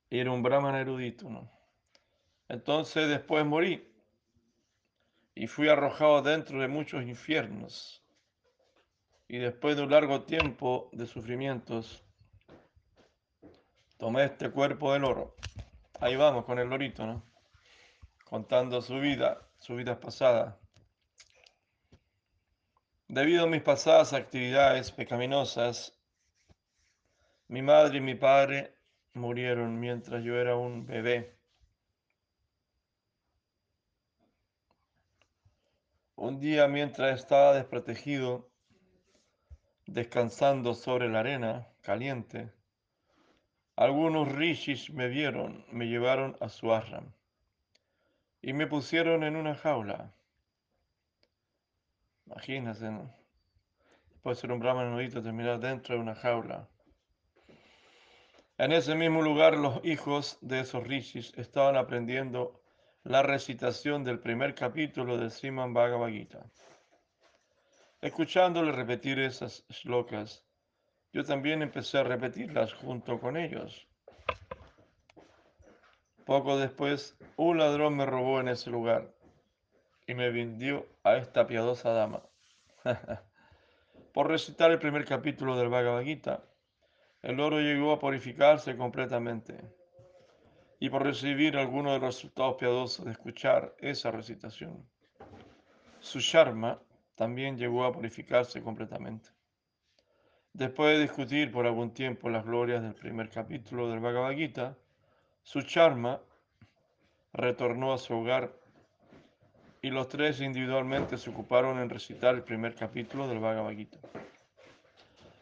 era 0.09 0.31
un 0.31 0.41
brahman 0.41 0.75
erudito. 0.75 1.27
Entonces 2.47 3.09
después 3.09 3.45
morí 3.45 3.85
y 5.35 5.47
fui 5.47 5.67
arrojado 5.67 6.21
dentro 6.21 6.61
de 6.61 6.69
muchos 6.69 7.03
infiernos. 7.03 8.01
Y 9.27 9.37
después 9.39 9.75
de 9.75 9.83
un 9.83 9.91
largo 9.91 10.23
tiempo 10.23 10.89
de 10.93 11.07
sufrimientos, 11.07 12.05
tomé 13.97 14.23
este 14.23 14.49
cuerpo 14.49 14.93
del 14.93 15.03
oro. 15.03 15.35
Ahí 15.99 16.15
vamos 16.15 16.45
con 16.45 16.57
el 16.59 16.69
lorito, 16.69 17.05
¿no? 17.05 17.21
Contando 18.23 18.81
su 18.81 18.97
vida, 19.01 19.45
su 19.59 19.75
vida 19.75 19.99
pasada. 19.99 20.57
Debido 23.07 23.43
a 23.43 23.47
mis 23.47 23.61
pasadas 23.61 24.13
actividades 24.13 24.91
pecaminosas, 24.91 25.93
mi 27.47 27.61
madre 27.61 27.99
y 27.99 28.01
mi 28.01 28.15
padre 28.15 28.73
murieron 29.13 29.79
mientras 29.79 30.23
yo 30.23 30.35
era 30.39 30.55
un 30.55 30.87
bebé. 30.87 31.37
Un 36.15 36.39
día 36.39 36.67
mientras 36.67 37.19
estaba 37.19 37.53
desprotegido, 37.53 38.49
descansando 39.85 40.73
sobre 40.73 41.07
la 41.07 41.19
arena 41.19 41.67
caliente, 41.81 42.51
algunos 43.75 44.31
rishis 44.31 44.89
me 44.89 45.09
vieron, 45.09 45.63
me 45.69 45.85
llevaron 45.85 46.35
a 46.39 46.49
su 46.49 46.73
ashram 46.73 47.13
y 48.41 48.53
me 48.53 48.65
pusieron 48.65 49.23
en 49.23 49.35
una 49.35 49.53
jaula. 49.53 50.11
Imagínense. 52.25 52.89
Puede 54.21 54.35
ser 54.35 54.51
un 54.51 54.59
brahman 54.59 54.91
nudito 54.91 55.21
terminar 55.21 55.59
dentro 55.59 55.95
de 55.95 56.01
una 56.01 56.15
jaula. 56.15 56.67
En 58.57 58.71
ese 58.71 58.95
mismo 58.95 59.21
lugar 59.21 59.57
los 59.57 59.83
hijos 59.85 60.37
de 60.41 60.61
esos 60.61 60.83
rishis 60.87 61.33
estaban 61.37 61.75
aprendiendo 61.75 62.63
la 63.03 63.21
recitación 63.21 64.03
del 64.03 64.19
primer 64.19 64.55
capítulo 64.55 65.17
del 65.17 65.29
Sriman 65.29 65.73
Bhagavad 65.73 66.09
Gita. 66.09 66.49
Escuchándole 68.01 68.71
repetir 68.71 69.19
esas 69.19 69.65
shlokas, 69.69 70.43
yo 71.13 71.23
también 71.23 71.61
empecé 71.61 71.99
a 71.99 72.03
repetirlas 72.03 72.73
junto 72.73 73.19
con 73.19 73.37
ellos. 73.37 73.87
Poco 76.25 76.57
después, 76.57 77.15
un 77.35 77.59
ladrón 77.59 77.95
me 77.95 78.05
robó 78.05 78.39
en 78.39 78.47
ese 78.47 78.71
lugar 78.71 79.14
y 80.07 80.13
me 80.13 80.29
vendió 80.29 80.85
a 81.03 81.15
esta 81.17 81.47
piadosa 81.47 81.91
dama. 81.91 82.23
Por 84.13 84.29
recitar 84.29 84.71
el 84.71 84.79
primer 84.79 85.05
capítulo 85.05 85.57
del 85.57 85.69
Bhagavad 85.69 86.03
Gita, 86.03 86.43
el 87.21 87.39
oro 87.39 87.59
llegó 87.59 87.91
a 87.91 87.99
purificarse 87.99 88.77
completamente. 88.77 89.59
Y 90.79 90.89
por 90.89 91.03
recibir 91.03 91.57
algunos 91.57 91.93
de 91.93 91.99
los 91.99 92.15
resultados 92.15 92.57
piadosos 92.57 93.05
de 93.05 93.11
escuchar 93.11 93.75
esa 93.79 94.11
recitación, 94.11 94.87
su 95.99 96.19
Sharma 96.19 96.79
también 97.15 97.57
llegó 97.57 97.85
a 97.85 97.91
purificarse 97.91 98.61
completamente. 98.61 99.29
Después 100.53 100.95
de 100.95 101.01
discutir 101.01 101.51
por 101.51 101.65
algún 101.65 101.93
tiempo 101.93 102.29
las 102.29 102.45
glorias 102.45 102.83
del 102.83 102.93
primer 102.93 103.29
capítulo 103.29 103.89
del 103.89 104.01
Bhagavad 104.01 104.33
Gita, 104.33 104.77
su 105.43 105.61
Charma 105.63 106.21
retornó 107.33 107.93
a 107.93 107.97
su 107.97 108.13
hogar 108.13 108.53
y 109.85 109.91
los 109.91 110.07
tres 110.07 110.41
individualmente 110.41 111.15
se 111.15 111.29
ocuparon 111.29 111.77
en 111.77 111.91
recitar 111.91 112.33
el 112.33 112.41
primer 112.41 112.73
capítulo 112.73 113.27
del 113.27 113.37
Bhagavad 113.37 113.73
Gita. 113.73 113.99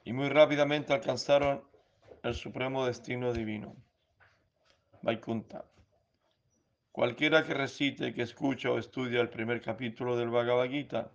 Y 0.04 0.12
muy 0.12 0.28
rápidamente 0.28 0.92
alcanzaron 0.92 1.64
el 2.24 2.36
supremo 2.36 2.86
destino 2.86 3.32
divino. 3.32 3.74
Vaikunta. 5.02 5.64
Cualquiera 6.92 7.46
que 7.46 7.54
recite, 7.54 8.14
que 8.14 8.24
escucha 8.24 8.70
o 8.70 8.78
estudia 8.78 9.22
el 9.22 9.30
primer 9.30 9.62
capítulo 9.62 10.18
del 10.18 10.30
Bhagavad 10.30 10.68
Gita, 10.68 11.10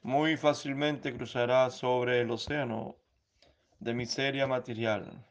muy 0.00 0.38
fácilmente 0.38 1.12
cruzará 1.12 1.68
sobre 1.68 2.22
el 2.22 2.30
océano 2.30 2.96
de 3.78 3.92
miseria 3.92 4.46
material 4.46 5.22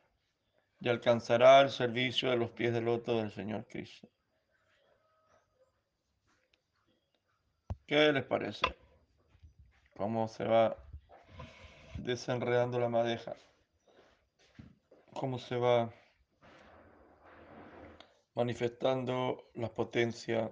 y 0.80 0.88
alcanzará 0.88 1.62
el 1.62 1.71
servicio 1.71 2.30
de 2.30 2.38
los 2.38 2.52
pies 2.52 2.74
del 2.74 2.86
loto 2.86 3.17
del 3.17 3.32
Señor 3.32 3.65
Cristo. 3.65 4.08
¿Qué 7.88 8.12
les 8.12 8.24
parece? 8.24 8.65
¿Cómo 9.95 10.28
se 10.28 10.43
va 10.43 10.76
desenredando 12.00 12.80
la 12.80 12.89
madeja? 12.89 13.36
¿Cómo 15.13 15.38
se 15.38 15.56
va 15.56 15.93
manifestando 18.34 19.52
la 19.54 19.69
potencia 19.69 20.52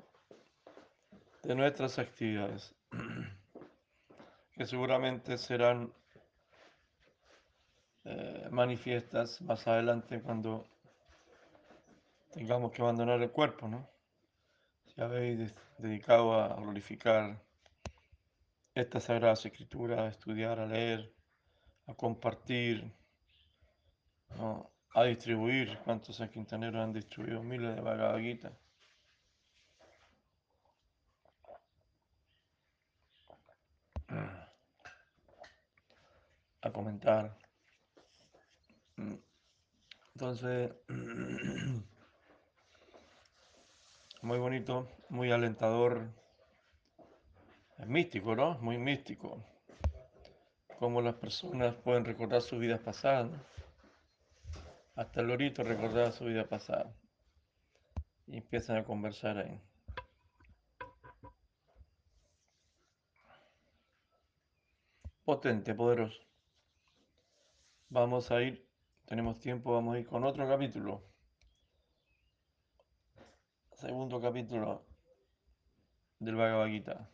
de 1.42 1.56
nuestras 1.56 1.98
actividades? 1.98 2.76
que 4.54 4.68
seguramente 4.68 5.40
serán 5.40 5.92
eh, 8.06 8.48
manifiestas 8.52 9.42
más 9.42 9.68
adelante 9.68 10.22
cuando 10.22 10.68
tengamos 12.32 12.72
que 12.72 12.84
abandonar 12.84 13.20
el 13.24 13.32
cuerpo, 13.32 13.68
¿no? 13.68 13.93
Si 14.96 15.02
habéis 15.02 15.54
dedicado 15.80 16.34
a 16.40 16.56
glorificar 16.56 17.42
estas 18.76 19.06
sagradas 19.06 19.46
escrituras, 19.46 20.00
a 20.00 20.08
estudiar, 20.08 20.60
a 20.60 20.68
leer, 20.68 21.12
a 21.88 21.94
compartir, 21.96 22.94
a 24.94 25.04
distribuir, 25.04 25.80
cuántos 25.84 26.20
en 26.20 26.30
Quintanero 26.30 26.82
han 26.82 26.94
distribuido 26.94 27.42
miles 27.42 27.76
de 27.76 27.82
Bhagavad 27.82 28.20
a 36.62 36.72
comentar. 36.72 37.38
Entonces, 40.14 40.72
muy 44.24 44.40
bonito, 44.40 44.88
muy 45.10 45.32
alentador, 45.32 46.10
es 47.78 47.88
místico, 47.88 48.36
¿no? 48.36 48.58
Muy 48.60 48.78
místico. 48.78 49.44
Cómo 50.80 51.02
las 51.02 51.16
personas 51.16 51.76
pueden 51.76 52.06
recordar 52.06 52.42
sus 52.42 52.60
vidas 52.60 52.80
pasadas. 52.80 53.30
Hasta 54.96 55.20
el 55.20 55.28
lorito 55.28 55.64
recordaba 55.64 56.12
su 56.12 56.26
vida 56.26 56.48
pasada. 56.48 56.96
Y 58.26 58.38
empiezan 58.38 58.78
a 58.78 58.86
conversar 58.86 59.38
ahí. 59.38 59.62
Potente, 65.26 65.76
poderoso. 65.76 66.22
Vamos 67.90 68.32
a 68.32 68.42
ir, 68.42 68.66
tenemos 69.06 69.40
tiempo, 69.40 69.74
vamos 69.74 69.96
a 69.96 70.00
ir 70.00 70.08
con 70.08 70.24
otro 70.24 70.48
capítulo. 70.48 71.13
Segundo 73.84 74.22
capítulo 74.22 74.86
del 76.18 76.38
Bhagavad 76.38 76.68
Gita. 76.68 77.10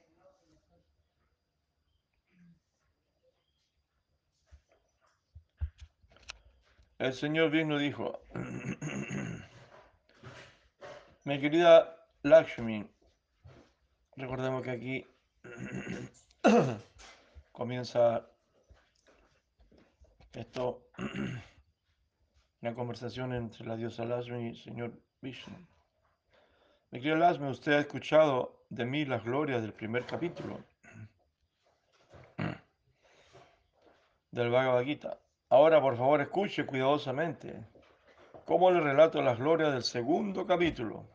El 6.99 7.13
señor 7.13 7.49
Vishnu 7.49 7.79
dijo, 7.79 8.19
mi 11.25 11.41
querida 11.41 12.05
Lakshmi, 12.21 12.87
recordemos 14.15 14.61
que 14.61 14.69
aquí 14.69 15.07
comienza 17.51 18.29
esto, 20.33 20.85
una 22.61 22.75
conversación 22.75 23.33
entre 23.33 23.65
la 23.65 23.75
diosa 23.75 24.05
Lakshmi 24.05 24.43
y 24.43 24.49
el 24.49 24.55
señor 24.55 24.93
Vishnu. 25.19 25.78
Mi 26.91 26.99
Lakshmi, 27.01 27.51
usted 27.51 27.73
ha 27.73 27.79
escuchado 27.81 28.63
de 28.69 28.83
mí 28.83 29.05
las 29.05 29.23
glorias 29.23 29.61
del 29.61 29.73
primer 29.73 30.07
capítulo 30.07 30.63
del 34.31 34.49
Bhagavad 34.49 34.83
Gita. 34.83 35.19
Ahora, 35.49 35.79
por 35.81 35.97
favor, 35.97 36.19
escuche 36.19 36.65
cuidadosamente 36.65 37.63
cómo 38.43 38.71
le 38.71 38.79
relato 38.79 39.21
las 39.21 39.37
glorias 39.37 39.71
del 39.71 39.83
segundo 39.83 40.47
capítulo. 40.47 41.05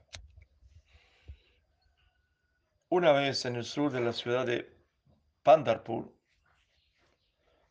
Una 2.90 3.10
vez 3.10 3.44
en 3.44 3.56
el 3.56 3.64
sur 3.64 3.90
de 3.90 4.00
la 4.00 4.12
ciudad 4.12 4.46
de 4.46 4.72
Pandarpur, 5.42 6.12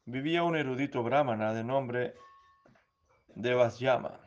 vivía 0.03 0.43
un 0.43 0.57
erudito 0.57 1.03
brahmana 1.03 1.53
de 1.53 1.63
nombre 1.63 2.15
Devasyama. 3.29 4.22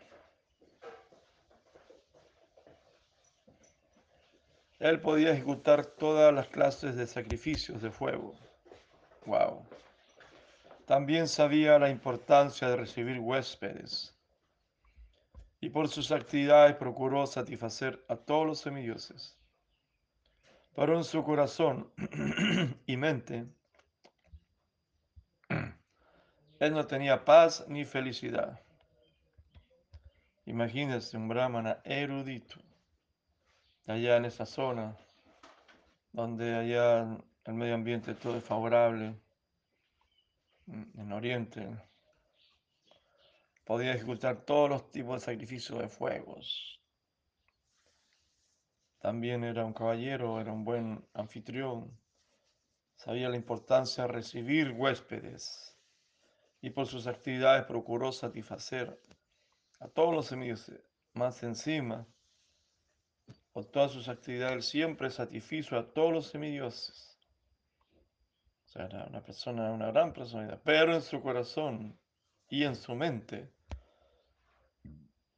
Él 4.79 5.01
podía 5.01 5.33
ejecutar 5.33 5.87
todas 5.87 6.35
las 6.35 6.49
clases 6.49 6.97
de 6.97 7.07
sacrificios 7.07 7.81
de 7.81 7.91
fuego. 7.91 8.35
Wow. 9.25 9.67
También 10.87 11.29
sabía 11.29 11.79
la 11.79 11.91
importancia 11.91 12.69
de 12.69 12.77
recibir 12.77 13.19
huéspedes 13.19 14.17
y 15.61 15.71
por 15.71 15.89
sus 15.89 16.13
actividades 16.13 16.77
procuró 16.77 17.27
satisfacer 17.27 18.05
a 18.09 18.17
todos 18.17 18.47
los 18.47 18.61
semidioses. 18.61 19.37
Pero 20.75 20.97
en 20.97 21.05
su 21.05 21.25
corazón 21.25 21.91
y 22.87 22.97
mente, 22.97 23.47
él 26.61 26.73
no 26.75 26.87
tenía 26.87 27.25
paz 27.25 27.65
ni 27.67 27.85
felicidad. 27.85 28.61
Imagínense 30.45 31.17
un 31.17 31.29
brahmana 31.29 31.81
erudito, 31.85 32.61
allá 33.87 34.17
en 34.17 34.25
esa 34.25 34.47
zona, 34.47 34.97
donde 36.13 36.55
allá 36.55 37.19
el 37.45 37.55
medio 37.55 37.75
ambiente 37.75 38.15
todo 38.15 38.37
es 38.37 38.45
favorable, 38.45 39.15
en 40.67 41.13
Oriente, 41.13 41.69
podía 43.65 43.95
ejecutar 43.95 44.45
todos 44.45 44.69
los 44.69 44.91
tipos 44.91 45.21
de 45.21 45.33
sacrificios 45.33 45.79
de 45.79 45.89
fuegos. 45.89 46.81
También 48.99 49.45
era 49.45 49.65
un 49.65 49.73
caballero, 49.73 50.41
era 50.41 50.53
un 50.53 50.65
buen 50.65 51.07
anfitrión, 51.15 51.97
sabía 52.97 53.29
la 53.29 53.37
importancia 53.37 54.05
de 54.05 54.13
recibir 54.13 54.73
huéspedes 54.73 55.79
y 56.61 56.71
por 56.71 56.87
sus 56.87 57.07
actividades 57.07 57.65
procuró 57.67 58.11
satisfacer 58.11 59.01
a 59.79 59.89
todos 59.89 60.15
los 60.15 60.33
enemigos. 60.33 60.73
Más 61.13 61.43
encima, 61.43 62.07
por 63.57 63.65
todas 63.65 63.91
sus 63.91 64.11
actividades 64.11 64.67
siempre 64.67 65.09
satisfizo 65.09 65.79
a 65.79 65.87
todos 65.95 66.13
los 66.13 66.27
semidioses 66.27 67.17
era 68.75 69.07
una 69.07 69.23
persona, 69.23 69.73
una 69.73 69.87
gran 69.87 70.13
personalidad, 70.13 70.61
pero 70.63 70.93
en 70.93 71.01
su 71.01 71.23
corazón 71.23 71.99
y 72.51 72.65
en 72.65 72.77
su 72.77 72.95
mente 72.95 73.51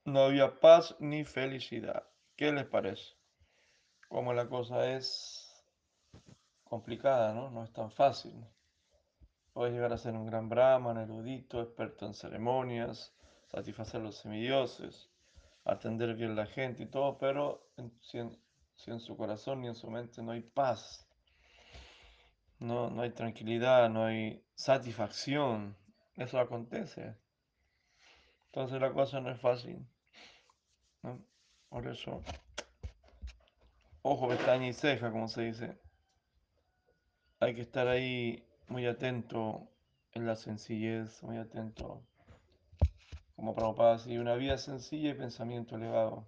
no 0.04 0.22
había 0.22 0.58
paz 0.58 0.96
ni 0.98 1.24
felicidad. 1.24 2.08
¿Qué 2.34 2.50
les 2.50 2.64
parece? 2.64 3.14
Como 4.08 4.32
la 4.32 4.48
cosa 4.48 4.90
es 4.90 5.64
complicada, 6.64 7.32
¿no? 7.32 7.50
No 7.50 7.62
es 7.62 7.72
tan 7.72 7.92
fácil. 7.92 8.34
Puedes 9.52 9.74
llegar 9.74 9.92
a 9.92 9.96
ser 9.96 10.14
un 10.14 10.26
gran 10.26 10.48
brahman, 10.48 10.98
erudito, 10.98 11.62
experto 11.62 12.04
en 12.04 12.14
ceremonias, 12.14 13.14
satisfacer 13.46 14.00
los 14.00 14.16
semidioses, 14.16 15.08
atender 15.64 16.16
bien 16.16 16.32
a 16.32 16.34
la 16.34 16.46
gente 16.46 16.82
y 16.82 16.86
todo, 16.86 17.16
pero 17.16 17.67
si 18.02 18.90
en 18.90 19.00
su 19.00 19.16
corazón 19.16 19.60
ni 19.60 19.68
en 19.68 19.74
su 19.74 19.90
mente 19.90 20.22
no 20.22 20.32
hay 20.32 20.42
paz, 20.42 21.08
no, 22.58 22.90
no 22.90 23.02
hay 23.02 23.10
tranquilidad, 23.10 23.88
no 23.88 24.04
hay 24.04 24.42
satisfacción. 24.54 25.76
Eso 26.16 26.38
acontece. 26.38 27.16
Entonces 28.46 28.80
la 28.80 28.92
cosa 28.92 29.20
no 29.20 29.30
es 29.30 29.40
fácil. 29.40 29.86
Por 31.68 31.86
eso, 31.86 32.22
ojo, 34.02 34.28
pestaña 34.28 34.68
y 34.68 34.72
ceja, 34.72 35.12
como 35.12 35.28
se 35.28 35.42
dice. 35.42 35.78
Hay 37.40 37.54
que 37.54 37.60
estar 37.60 37.86
ahí 37.86 38.44
muy 38.66 38.86
atento 38.86 39.68
en 40.12 40.26
la 40.26 40.34
sencillez, 40.34 41.22
muy 41.22 41.36
atento. 41.36 42.02
Como 43.36 43.54
Prabhupada 43.54 43.94
así, 43.94 44.18
una 44.18 44.34
vida 44.34 44.58
sencilla 44.58 45.10
y 45.10 45.14
pensamiento 45.14 45.76
elevado. 45.76 46.26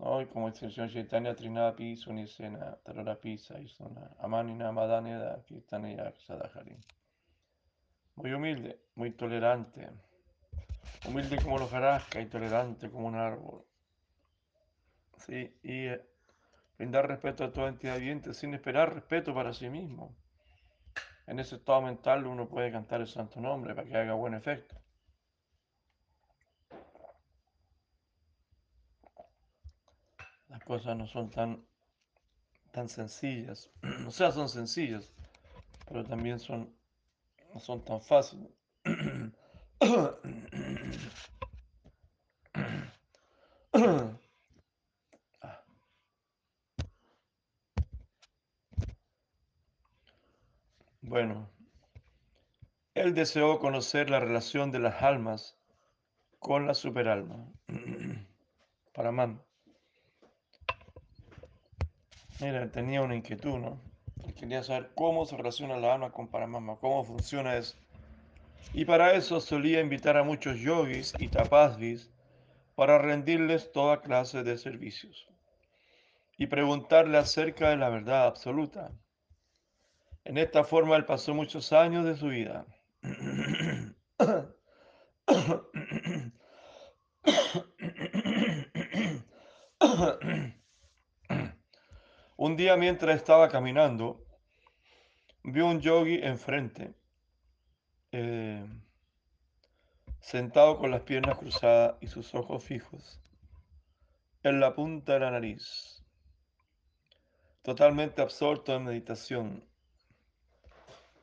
¿No? 0.00 0.20
Y 0.20 0.26
como 0.26 0.50
dice 0.50 0.66
el 0.66 0.72
señor 0.72 0.90
Chaitanya, 0.90 1.34
Trinapi, 1.34 1.96
Sunisena, 1.96 2.76
Tararapi, 2.82 3.38
Saisona, 3.38 4.10
Amanina, 4.18 4.72
Madaneda, 4.72 5.42
Kirtanaya, 5.44 6.12
Sadahari. 6.26 6.76
Muy 8.16 8.32
humilde, 8.32 8.80
muy 8.96 9.12
tolerante, 9.12 9.88
humilde 11.06 11.36
como 11.42 11.58
la 11.58 11.64
hojarasca 11.64 12.20
y 12.20 12.26
tolerante 12.26 12.90
como 12.90 13.06
un 13.06 13.16
árbol. 13.16 13.64
¿Sí? 15.18 15.54
Y 15.62 15.86
eh, 15.86 16.02
brindar 16.78 17.06
respeto 17.06 17.44
a 17.44 17.52
toda 17.52 17.68
entidad 17.68 17.98
viviente 17.98 18.34
sin 18.34 18.54
esperar 18.54 18.94
respeto 18.94 19.34
para 19.34 19.52
sí 19.52 19.68
mismo. 19.68 20.16
En 21.26 21.38
ese 21.38 21.56
estado 21.56 21.82
mental 21.82 22.26
uno 22.26 22.48
puede 22.48 22.72
cantar 22.72 23.02
el 23.02 23.06
santo 23.06 23.40
nombre 23.40 23.74
para 23.74 23.86
que 23.86 23.96
haga 23.96 24.14
buen 24.14 24.34
efecto. 24.34 24.76
Cosas 30.64 30.96
no 30.96 31.06
son 31.06 31.30
tan, 31.30 31.64
tan 32.72 32.88
sencillas. 32.88 33.70
o 34.06 34.10
sea, 34.10 34.32
son 34.32 34.48
sencillas, 34.48 35.10
pero 35.86 36.04
también 36.04 36.38
son, 36.38 36.74
no 37.52 37.60
son 37.60 37.84
tan 37.84 38.00
fáciles. 38.00 38.50
Bueno, 51.02 51.50
él 52.94 53.14
deseó 53.14 53.58
conocer 53.58 54.10
la 54.10 54.20
relación 54.20 54.70
de 54.70 54.78
las 54.78 55.02
almas 55.02 55.58
con 56.38 56.68
la 56.68 56.74
superalma. 56.74 57.52
Para 58.94 59.10
man. 59.10 59.42
Mira, 62.40 62.70
tenía 62.70 63.02
una 63.02 63.14
inquietud, 63.14 63.58
¿no? 63.58 63.80
Quería 64.38 64.62
saber 64.62 64.90
cómo 64.94 65.26
se 65.26 65.36
relaciona 65.36 65.76
la 65.76 65.94
alma 65.94 66.10
con 66.10 66.28
Paramama, 66.28 66.76
cómo 66.76 67.04
funciona 67.04 67.56
eso. 67.56 67.76
Y 68.72 68.86
para 68.86 69.12
eso 69.12 69.40
solía 69.40 69.80
invitar 69.80 70.16
a 70.16 70.22
muchos 70.22 70.58
yogis 70.58 71.12
y 71.18 71.28
tapasvis 71.28 72.10
para 72.76 72.96
rendirles 72.98 73.72
toda 73.72 74.00
clase 74.00 74.42
de 74.42 74.56
servicios 74.56 75.28
y 76.38 76.46
preguntarle 76.46 77.18
acerca 77.18 77.68
de 77.68 77.76
la 77.76 77.90
verdad 77.90 78.26
absoluta. 78.26 78.90
En 80.24 80.38
esta 80.38 80.64
forma 80.64 80.96
él 80.96 81.04
pasó 81.04 81.34
muchos 81.34 81.74
años 81.74 82.06
de 82.06 82.16
su 82.16 82.28
vida. 82.28 82.64
Un 92.42 92.56
día 92.56 92.74
mientras 92.74 93.16
estaba 93.16 93.50
caminando, 93.50 94.24
vio 95.42 95.66
un 95.66 95.78
yogi 95.78 96.20
enfrente, 96.22 96.94
eh, 98.12 98.66
sentado 100.20 100.78
con 100.78 100.90
las 100.90 101.02
piernas 101.02 101.36
cruzadas 101.36 101.98
y 102.00 102.06
sus 102.06 102.34
ojos 102.34 102.64
fijos 102.64 103.20
en 104.42 104.58
la 104.58 104.74
punta 104.74 105.12
de 105.12 105.20
la 105.20 105.32
nariz, 105.32 106.02
totalmente 107.60 108.22
absorto 108.22 108.74
en 108.74 108.84
meditación. 108.84 109.62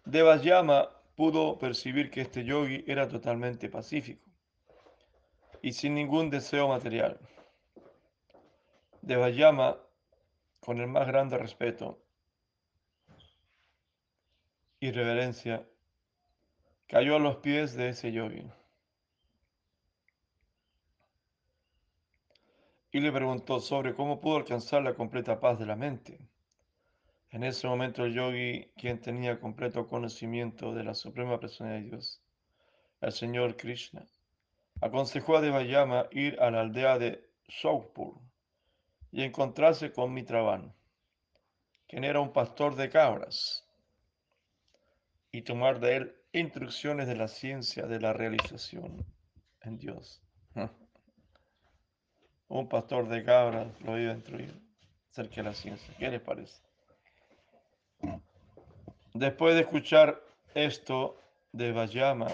Devayama 0.06 1.02
pudo 1.16 1.58
percibir 1.58 2.12
que 2.12 2.22
este 2.22 2.46
yogi 2.46 2.84
era 2.86 3.08
totalmente 3.08 3.70
pacífico 3.70 4.24
y 5.64 5.74
sin 5.74 5.96
ningún 5.96 6.30
deseo 6.30 6.68
material. 6.68 7.20
Devayama, 9.02 9.80
con 10.68 10.82
el 10.82 10.88
más 10.88 11.08
grande 11.08 11.38
respeto 11.38 11.98
y 14.82 14.92
reverencia, 14.92 15.66
cayó 16.88 17.16
a 17.16 17.20
los 17.20 17.38
pies 17.38 17.74
de 17.78 17.88
ese 17.88 18.12
yogi 18.12 18.44
y 22.92 23.00
le 23.00 23.14
preguntó 23.14 23.62
sobre 23.62 23.96
cómo 23.96 24.20
pudo 24.20 24.36
alcanzar 24.36 24.84
la 24.84 24.94
completa 24.94 25.40
paz 25.40 25.58
de 25.58 25.68
la 25.68 25.78
mente. 25.78 26.20
En 27.30 27.46
ese 27.46 27.66
momento 27.66 28.04
el 28.04 28.14
yogi, 28.14 28.70
quien 28.76 29.00
tenía 29.00 29.40
completo 29.40 29.88
conocimiento 29.88 30.74
de 30.74 30.84
la 30.84 30.96
Suprema 30.96 31.40
Persona 31.40 31.76
de 31.76 31.84
Dios, 31.84 32.22
el 33.00 33.14
Señor 33.14 33.56
Krishna, 33.56 34.06
aconsejó 34.82 35.38
a 35.38 35.42
Devayama 35.42 36.08
ir 36.12 36.38
a 36.42 36.52
la 36.52 36.60
aldea 36.60 37.00
de 37.00 37.26
Saupur 37.48 38.27
y 39.12 39.24
encontrarse 39.24 39.92
con 39.92 40.14
Mitravan, 40.14 40.74
quien 41.88 42.04
era 42.04 42.20
un 42.20 42.34
pastor 42.34 42.76
de 42.76 42.90
cabras, 42.90 43.66
y 45.32 45.42
tomar 45.44 45.80
de 45.80 45.96
él 45.96 46.16
instrucciones 46.34 47.08
de 47.08 47.16
la 47.16 47.28
ciencia 47.28 47.86
de 47.86 48.00
la 48.00 48.14
realización 48.14 49.06
en 49.62 49.78
Dios. 49.78 50.22
un 52.48 52.70
pastor 52.70 53.08
de 53.08 53.24
cabras 53.24 53.68
lo 53.82 54.00
iba 54.00 54.12
a 54.12 54.16
instruir 54.16 54.54
acerca 55.12 55.36
de 55.38 55.44
la 55.44 55.54
ciencia. 55.54 55.94
¿Qué 55.98 56.10
les 56.10 56.22
parece? 56.22 56.62
Después 59.14 59.56
de 59.56 59.62
escuchar 59.62 60.22
esto 60.54 61.20
de 61.52 61.72
Vayama, 61.72 62.28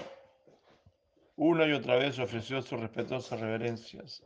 una 1.35 1.65
y 1.65 1.71
otra 1.71 1.95
vez 1.95 2.19
ofreció 2.19 2.61
sus 2.61 2.79
respetuosas 2.79 3.39
reverencias 3.39 4.23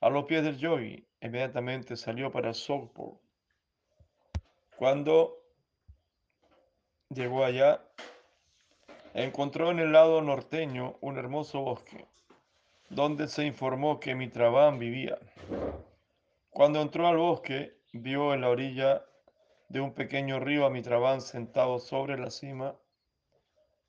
a 0.00 0.08
los 0.08 0.24
pies 0.24 0.42
del 0.42 0.56
yogi. 0.56 1.06
Inmediatamente 1.20 1.96
salió 1.96 2.30
para 2.32 2.54
Sogpur. 2.54 3.18
Cuando 4.76 5.36
llegó 7.10 7.44
allá, 7.44 7.84
encontró 9.12 9.70
en 9.70 9.80
el 9.80 9.92
lado 9.92 10.22
norteño 10.22 10.96
un 11.00 11.18
hermoso 11.18 11.60
bosque, 11.60 12.06
donde 12.88 13.28
se 13.28 13.44
informó 13.44 14.00
que 14.00 14.14
Mitrabán 14.14 14.78
vivía. 14.78 15.18
Cuando 16.48 16.80
entró 16.80 17.06
al 17.06 17.18
bosque, 17.18 17.76
vio 17.92 18.32
en 18.32 18.40
la 18.40 18.48
orilla 18.48 19.04
de 19.68 19.80
un 19.80 19.92
pequeño 19.92 20.40
río 20.40 20.64
a 20.64 20.70
Mitrabán 20.70 21.20
sentado 21.20 21.78
sobre 21.78 22.18
la 22.18 22.30
cima 22.30 22.74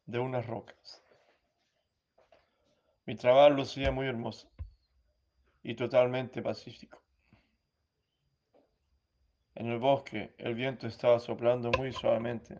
de 0.06 0.20
unas 0.20 0.46
rocas. 0.46 1.02
Mitrabán 3.06 3.56
lucía 3.56 3.92
muy 3.92 4.08
hermoso 4.08 4.50
y 5.64 5.76
totalmente 5.76 6.42
pacífico. 6.42 7.01
En 9.56 9.68
el 9.68 9.80
bosque 9.80 10.34
el 10.38 10.56
viento 10.56 10.88
estaba 10.88 11.20
soplando 11.20 11.72
muy 11.78 11.92
suavemente 11.92 12.60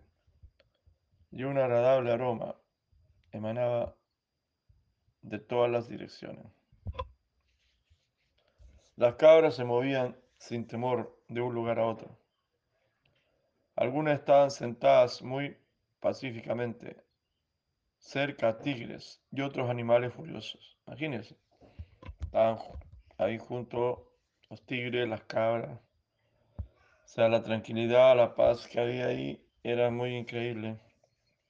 y 1.32 1.44
un 1.44 1.58
agradable 1.58 2.12
aroma 2.12 2.56
emanaba 3.32 3.96
de 5.22 5.40
todas 5.40 5.72
las 5.72 5.88
direcciones. 5.88 6.46
Las 8.98 9.16
cabras 9.16 9.56
se 9.56 9.64
movían 9.64 10.18
sin 10.38 10.68
temor 10.68 11.18
de 11.28 11.42
un 11.42 11.54
lugar 11.54 11.80
a 11.80 11.86
otro. 11.86 12.20
Algunas 13.76 14.20
estaban 14.20 14.52
sentadas 14.52 15.22
muy 15.22 15.58
pacíficamente 16.00 16.98
cerca 17.98 18.50
a 18.50 18.60
tigres 18.60 19.24
y 19.32 19.42
otros 19.42 19.70
animales 19.70 20.14
furiosos. 20.14 20.78
Imagínense, 20.88 21.38
estaban 22.22 22.58
ahí 23.18 23.38
junto 23.38 24.12
los 24.50 24.66
tigres, 24.66 25.08
las 25.08 25.22
cabras. 25.22 25.80
Sea, 27.14 27.28
la 27.28 27.44
tranquilidad, 27.44 28.16
la 28.16 28.36
paz 28.36 28.70
que 28.70 28.80
había 28.80 29.08
ahí 29.08 29.46
era 29.64 29.92
muy 29.92 30.16
increíble. 30.16 30.80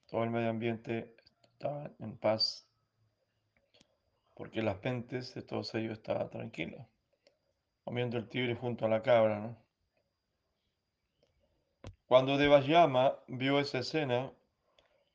Todo 0.08 0.24
el 0.24 0.32
medio 0.32 0.50
ambiente 0.50 1.15
estaba 1.43 1.91
en 2.00 2.17
paz 2.17 2.67
porque 4.36 4.63
las 4.63 4.84
mentes 4.84 5.36
de 5.36 5.43
todos 5.43 5.76
ellos 5.76 6.00
estaban 6.00 6.32
tranquilas, 6.32 6.88
comiendo 7.84 8.17
el 8.17 8.28
tigre 8.28 8.56
junto 8.56 8.88
a 8.88 8.89
la 8.89 9.04
cabra, 9.04 9.39
¿no? 9.39 9.58
Cuando 12.08 12.39
Devayama 12.39 13.19
vio 13.28 13.60
esa 13.60 13.78
escena, 13.78 14.32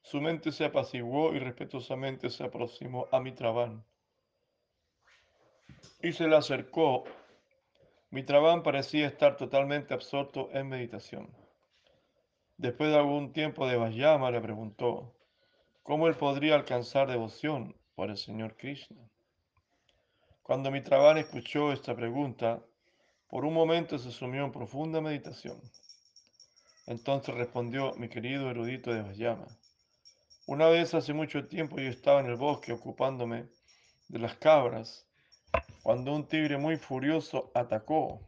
su 0.00 0.20
mente 0.20 0.52
se 0.52 0.66
apaciguó 0.66 1.35
y 1.35 1.40
respetuosamente 1.40 2.30
se 2.30 2.44
aproximó 2.44 3.09
a 3.11 3.18
Mitraban 3.18 3.85
y 6.00 6.12
se 6.12 6.28
le 6.28 6.37
acercó. 6.37 7.02
Mitraban 8.16 8.62
parecía 8.62 9.07
estar 9.09 9.37
totalmente 9.37 9.92
absorto 9.92 10.48
en 10.55 10.70
meditación. 10.70 11.29
Después 12.57 12.88
de 12.88 12.96
algún 12.96 13.35
tiempo, 13.35 13.66
Devayama 13.66 14.31
le 14.31 14.40
preguntó 14.40 15.14
cómo 15.83 16.07
él 16.09 16.14
podría 16.14 16.55
alcanzar 16.55 17.11
devoción 17.11 17.76
por 17.94 18.09
el 18.09 18.16
Señor 18.16 18.57
Krishna. 18.57 19.07
Cuando 20.42 20.70
Mitraban 20.70 21.18
escuchó 21.18 21.72
esta 21.72 21.94
pregunta, 21.94 22.62
por 23.29 23.44
un 23.44 23.52
momento 23.52 23.98
se 23.98 24.11
sumió 24.11 24.46
en 24.46 24.52
profunda 24.52 25.02
meditación. 25.02 25.61
Entonces 26.87 27.35
respondió 27.35 27.92
mi 27.96 28.09
querido 28.09 28.50
erudito 28.50 28.94
de 28.94 29.02
Vayama. 29.02 29.46
Una 30.46 30.68
vez 30.68 30.94
hace 30.94 31.12
mucho 31.12 31.48
tiempo 31.48 31.76
yo 31.76 31.90
estaba 31.90 32.20
en 32.20 32.29
el 32.29 32.37
bosque 32.37 32.72
ocupándome 32.72 33.50
de 34.09 34.18
las 34.18 34.37
cabras 34.37 35.06
cuando 35.83 36.14
un 36.14 36.27
tigre 36.27 36.59
muy 36.59 36.77
furioso 36.77 37.51
atacó. 37.55 38.21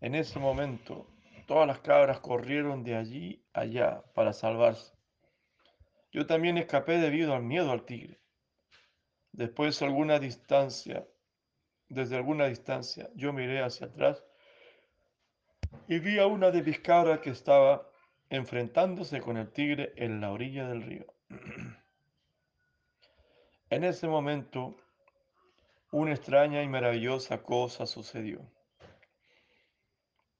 En 0.00 0.14
ese 0.14 0.38
momento 0.38 1.06
todas 1.46 1.66
las 1.66 1.80
cabras 1.80 2.20
corrieron 2.20 2.84
de 2.84 2.96
allí 2.96 3.44
allá 3.52 4.02
para 4.14 4.32
salvarse. 4.32 4.92
Yo 6.12 6.26
también 6.26 6.58
escapé 6.58 6.98
debido 6.98 7.34
al 7.34 7.42
miedo 7.42 7.70
al 7.72 7.84
tigre. 7.84 8.20
Después, 9.32 9.82
alguna 9.82 10.18
distancia, 10.20 11.06
desde 11.88 12.16
alguna 12.16 12.46
distancia, 12.46 13.10
yo 13.16 13.32
miré 13.32 13.62
hacia 13.62 13.88
atrás 13.88 14.24
y 15.88 15.98
vi 15.98 16.18
a 16.18 16.26
una 16.26 16.50
de 16.50 16.62
mis 16.62 16.78
cabras 16.78 17.18
que 17.18 17.30
estaba 17.30 17.90
enfrentándose 18.30 19.20
con 19.20 19.36
el 19.36 19.50
tigre 19.50 19.92
en 19.96 20.20
la 20.20 20.30
orilla 20.30 20.68
del 20.68 20.82
río. 20.82 21.06
En 23.70 23.82
ese 23.82 24.06
momento, 24.06 24.76
una 25.94 26.10
extraña 26.12 26.60
y 26.60 26.68
maravillosa 26.68 27.44
cosa 27.44 27.86
sucedió. 27.86 28.40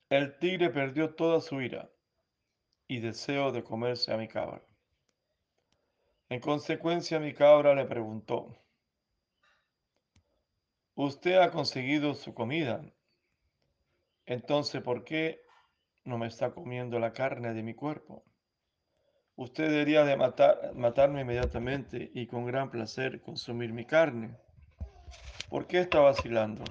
El 0.08 0.36
tigre 0.40 0.68
perdió 0.68 1.14
toda 1.14 1.40
su 1.40 1.60
ira 1.60 1.88
y 2.88 2.98
deseo 2.98 3.52
de 3.52 3.62
comerse 3.62 4.12
a 4.12 4.16
mi 4.16 4.26
cabra. 4.26 4.64
En 6.28 6.40
consecuencia, 6.40 7.20
mi 7.20 7.34
cabra 7.34 7.72
le 7.76 7.84
preguntó, 7.84 8.52
Usted 10.96 11.36
ha 11.36 11.52
conseguido 11.52 12.14
su 12.14 12.34
comida, 12.34 12.84
entonces 14.26 14.82
¿por 14.82 15.04
qué 15.04 15.40
no 16.04 16.18
me 16.18 16.26
está 16.26 16.50
comiendo 16.50 16.98
la 16.98 17.12
carne 17.12 17.54
de 17.54 17.62
mi 17.62 17.74
cuerpo? 17.74 18.24
Usted 19.36 19.70
debería 19.70 20.04
de 20.04 20.16
matar, 20.16 20.74
matarme 20.74 21.20
inmediatamente 21.20 22.10
y 22.12 22.26
con 22.26 22.44
gran 22.44 22.72
placer 22.72 23.20
consumir 23.20 23.72
mi 23.72 23.84
carne. 23.84 24.36
¿Por 25.48 25.66
qué 25.66 25.80
está 25.80 26.00
vacilando? 26.00 26.64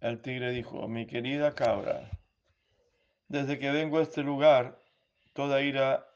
El 0.00 0.20
tigre 0.20 0.50
dijo, 0.50 0.86
mi 0.88 1.06
querida 1.06 1.54
cabra, 1.54 2.10
desde 3.28 3.58
que 3.58 3.70
vengo 3.70 3.98
a 3.98 4.02
este 4.02 4.22
lugar, 4.22 4.82
toda 5.32 5.60
ira 5.62 6.06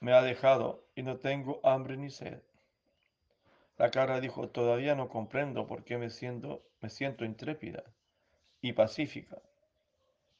me 0.00 0.12
ha 0.12 0.22
dejado 0.22 0.84
y 0.94 1.02
no 1.02 1.18
tengo 1.18 1.60
hambre 1.62 1.96
ni 1.96 2.10
sed. 2.10 2.42
La 3.78 3.90
cabra 3.90 4.20
dijo, 4.20 4.48
todavía 4.48 4.94
no 4.94 5.08
comprendo 5.08 5.66
por 5.66 5.84
qué 5.84 5.98
me 5.98 6.10
siento, 6.10 6.62
me 6.80 6.90
siento 6.90 7.24
intrépida 7.24 7.84
y 8.60 8.72
pacífica. 8.72 9.40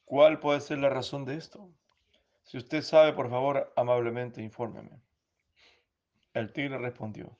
¿Cuál 0.05 0.39
puede 0.39 0.59
ser 0.59 0.79
la 0.79 0.89
razón 0.89 1.25
de 1.25 1.37
esto? 1.37 1.69
Si 2.43 2.57
usted 2.57 2.81
sabe, 2.81 3.13
por 3.13 3.29
favor, 3.29 3.71
amablemente 3.75 4.41
infórmeme. 4.41 4.99
El 6.33 6.51
tigre 6.51 6.77
respondió, 6.77 7.37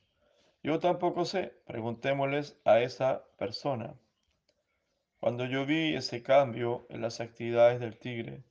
yo 0.64 0.80
tampoco 0.80 1.26
sé, 1.26 1.54
preguntémosles 1.66 2.60
a 2.66 2.80
esa 2.82 3.26
persona. 3.38 3.96
Cuando 5.20 5.46
yo 5.46 5.66
vi 5.66 5.96
ese 5.96 6.22
cambio 6.24 6.86
en 6.90 7.02
las 7.02 7.20
actividades 7.20 7.80
del 7.80 7.98
tigre 7.98 8.44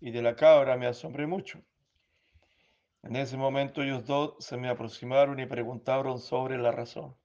y 0.00 0.10
de 0.10 0.22
la 0.22 0.36
cabra, 0.36 0.76
me 0.76 0.86
asombré 0.86 1.26
mucho. 1.26 1.60
En 3.02 3.16
ese 3.16 3.36
momento 3.36 3.82
ellos 3.82 4.04
dos 4.06 4.34
se 4.38 4.56
me 4.56 4.68
aproximaron 4.68 5.38
y 5.40 5.46
preguntaron 5.46 6.18
sobre 6.18 6.58
la 6.58 6.72
razón. 6.72 7.16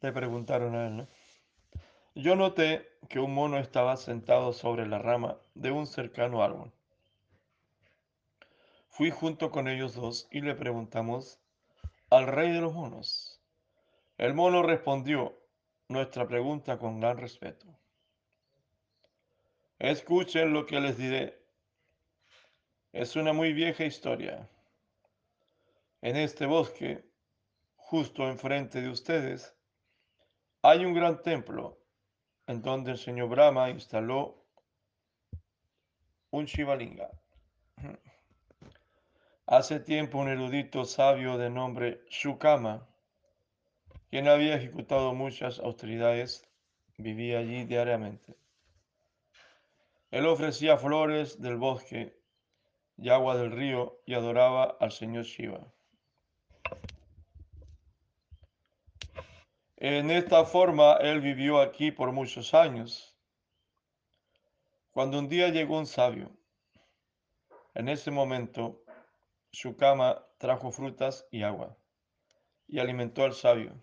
Le 0.00 0.12
preguntaron 0.12 0.74
a 0.74 0.86
él, 0.86 0.96
¿no? 0.96 1.08
Yo 2.14 2.34
noté 2.36 2.88
que 3.08 3.20
un 3.20 3.34
mono 3.34 3.58
estaba 3.58 3.96
sentado 3.96 4.52
sobre 4.52 4.86
la 4.86 4.98
rama 4.98 5.38
de 5.54 5.70
un 5.70 5.86
cercano 5.86 6.42
árbol. 6.42 6.72
Fui 9.00 9.10
junto 9.10 9.50
con 9.50 9.66
ellos 9.66 9.94
dos 9.94 10.28
y 10.30 10.42
le 10.42 10.54
preguntamos 10.54 11.40
al 12.10 12.26
rey 12.26 12.52
de 12.52 12.60
los 12.60 12.74
monos. 12.74 13.40
El 14.18 14.34
mono 14.34 14.62
respondió 14.62 15.40
nuestra 15.88 16.28
pregunta 16.28 16.78
con 16.78 17.00
gran 17.00 17.16
respeto. 17.16 17.66
Escuchen 19.78 20.52
lo 20.52 20.66
que 20.66 20.80
les 20.80 20.98
diré. 20.98 21.42
Es 22.92 23.16
una 23.16 23.32
muy 23.32 23.54
vieja 23.54 23.84
historia. 23.84 24.50
En 26.02 26.16
este 26.16 26.44
bosque, 26.44 27.02
justo 27.76 28.28
enfrente 28.28 28.82
de 28.82 28.90
ustedes, 28.90 29.56
hay 30.60 30.84
un 30.84 30.92
gran 30.92 31.22
templo 31.22 31.78
en 32.46 32.60
donde 32.60 32.90
el 32.90 32.98
señor 32.98 33.30
Brahma 33.30 33.70
instaló 33.70 34.44
un 36.28 36.44
Shivalinga. 36.44 37.08
Hace 39.50 39.80
tiempo 39.80 40.18
un 40.18 40.28
erudito 40.28 40.84
sabio 40.84 41.36
de 41.36 41.50
nombre 41.50 42.04
Shukama, 42.08 42.86
quien 44.08 44.28
había 44.28 44.54
ejecutado 44.54 45.12
muchas 45.12 45.58
austeridades, 45.58 46.48
vivía 46.98 47.40
allí 47.40 47.64
diariamente. 47.64 48.36
Él 50.12 50.26
ofrecía 50.26 50.78
flores 50.78 51.42
del 51.42 51.56
bosque 51.56 52.16
y 52.96 53.08
agua 53.08 53.36
del 53.36 53.50
río 53.50 54.00
y 54.06 54.14
adoraba 54.14 54.76
al 54.78 54.92
señor 54.92 55.24
Shiva. 55.24 55.66
En 59.78 60.12
esta 60.12 60.44
forma 60.44 60.92
él 61.00 61.20
vivió 61.20 61.60
aquí 61.60 61.90
por 61.90 62.12
muchos 62.12 62.54
años. 62.54 63.16
Cuando 64.92 65.18
un 65.18 65.28
día 65.28 65.48
llegó 65.48 65.76
un 65.76 65.86
sabio, 65.88 66.30
en 67.74 67.88
ese 67.88 68.12
momento 68.12 68.84
su 69.52 69.76
cama 69.76 70.24
trajo 70.38 70.70
frutas 70.70 71.26
y 71.30 71.42
agua 71.42 71.76
y 72.68 72.78
alimentó 72.78 73.24
al 73.24 73.34
sabio. 73.34 73.74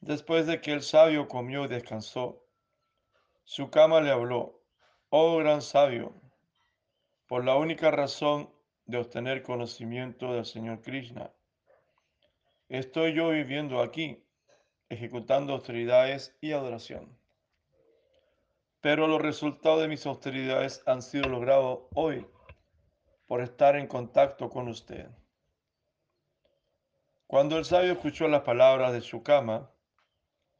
Después 0.00 0.46
de 0.46 0.60
que 0.60 0.72
el 0.72 0.82
sabio 0.82 1.28
comió 1.28 1.64
y 1.64 1.68
descansó, 1.68 2.44
su 3.44 3.70
cama 3.70 4.00
le 4.00 4.10
habló, 4.10 4.60
oh 5.08 5.38
gran 5.38 5.62
sabio, 5.62 6.12
por 7.26 7.44
la 7.44 7.56
única 7.56 7.90
razón 7.90 8.50
de 8.84 8.98
obtener 8.98 9.42
conocimiento 9.42 10.34
del 10.34 10.44
Señor 10.44 10.82
Krishna. 10.82 11.32
Estoy 12.68 13.14
yo 13.14 13.30
viviendo 13.30 13.80
aquí 13.80 14.22
ejecutando 14.90 15.54
austeridades 15.54 16.36
y 16.40 16.52
adoración. 16.52 17.18
Pero 18.82 19.06
los 19.06 19.22
resultados 19.22 19.80
de 19.80 19.88
mis 19.88 20.04
austeridades 20.04 20.82
han 20.86 21.00
sido 21.00 21.28
logrados 21.30 21.84
hoy 21.94 22.26
por 23.26 23.40
estar 23.40 23.76
en 23.76 23.86
contacto 23.86 24.48
con 24.50 24.68
usted. 24.68 25.08
Cuando 27.26 27.58
el 27.58 27.64
sabio 27.64 27.92
escuchó 27.92 28.28
las 28.28 28.42
palabras 28.42 28.92
de 28.92 29.00
su 29.00 29.22
cama, 29.22 29.70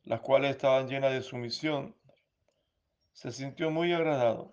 las 0.04 0.20
cuales 0.20 0.50
estaban 0.50 0.88
llenas 0.88 1.12
de 1.12 1.22
sumisión, 1.22 1.94
se 3.12 3.30
sintió 3.30 3.70
muy 3.70 3.92
agradado 3.92 4.50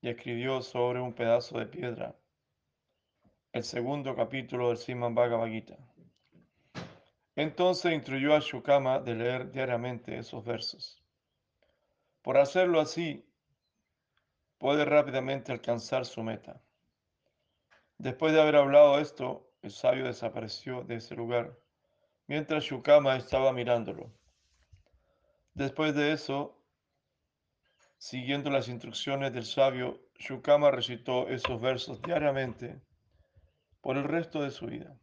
y 0.00 0.08
escribió 0.08 0.62
sobre 0.62 1.00
un 1.00 1.14
pedazo 1.14 1.58
de 1.58 1.66
piedra 1.66 2.16
el 3.52 3.64
segundo 3.64 4.16
capítulo 4.16 4.68
del 4.68 4.78
Siman 4.78 5.14
Bhagavad 5.14 5.48
Gita. 5.48 5.76
Entonces 7.36 7.92
instruyó 7.92 8.34
a 8.34 8.40
Shukama 8.40 8.98
de 8.98 9.14
leer 9.14 9.52
diariamente 9.52 10.16
esos 10.16 10.42
versos. 10.42 11.02
Por 12.22 12.38
hacerlo 12.38 12.80
así, 12.80 13.26
puede 14.56 14.86
rápidamente 14.86 15.52
alcanzar 15.52 16.06
su 16.06 16.22
meta. 16.22 16.62
Después 18.02 18.32
de 18.32 18.40
haber 18.40 18.56
hablado 18.56 18.98
esto, 18.98 19.48
el 19.62 19.70
sabio 19.70 20.06
desapareció 20.06 20.82
de 20.82 20.96
ese 20.96 21.14
lugar, 21.14 21.56
mientras 22.26 22.64
Shukama 22.64 23.14
estaba 23.14 23.52
mirándolo. 23.52 24.12
Después 25.54 25.94
de 25.94 26.10
eso, 26.10 26.60
siguiendo 27.98 28.50
las 28.50 28.66
instrucciones 28.66 29.32
del 29.32 29.44
sabio, 29.44 30.00
Shukama 30.18 30.72
recitó 30.72 31.28
esos 31.28 31.60
versos 31.60 32.02
diariamente 32.02 32.82
por 33.80 33.96
el 33.96 34.02
resto 34.02 34.42
de 34.42 34.50
su 34.50 34.66
vida. 34.66 34.98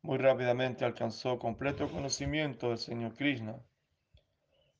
Muy 0.00 0.16
rápidamente 0.16 0.86
alcanzó 0.86 1.38
completo 1.38 1.86
conocimiento 1.86 2.70
del 2.70 2.78
Señor 2.78 3.14
Krishna. 3.14 3.60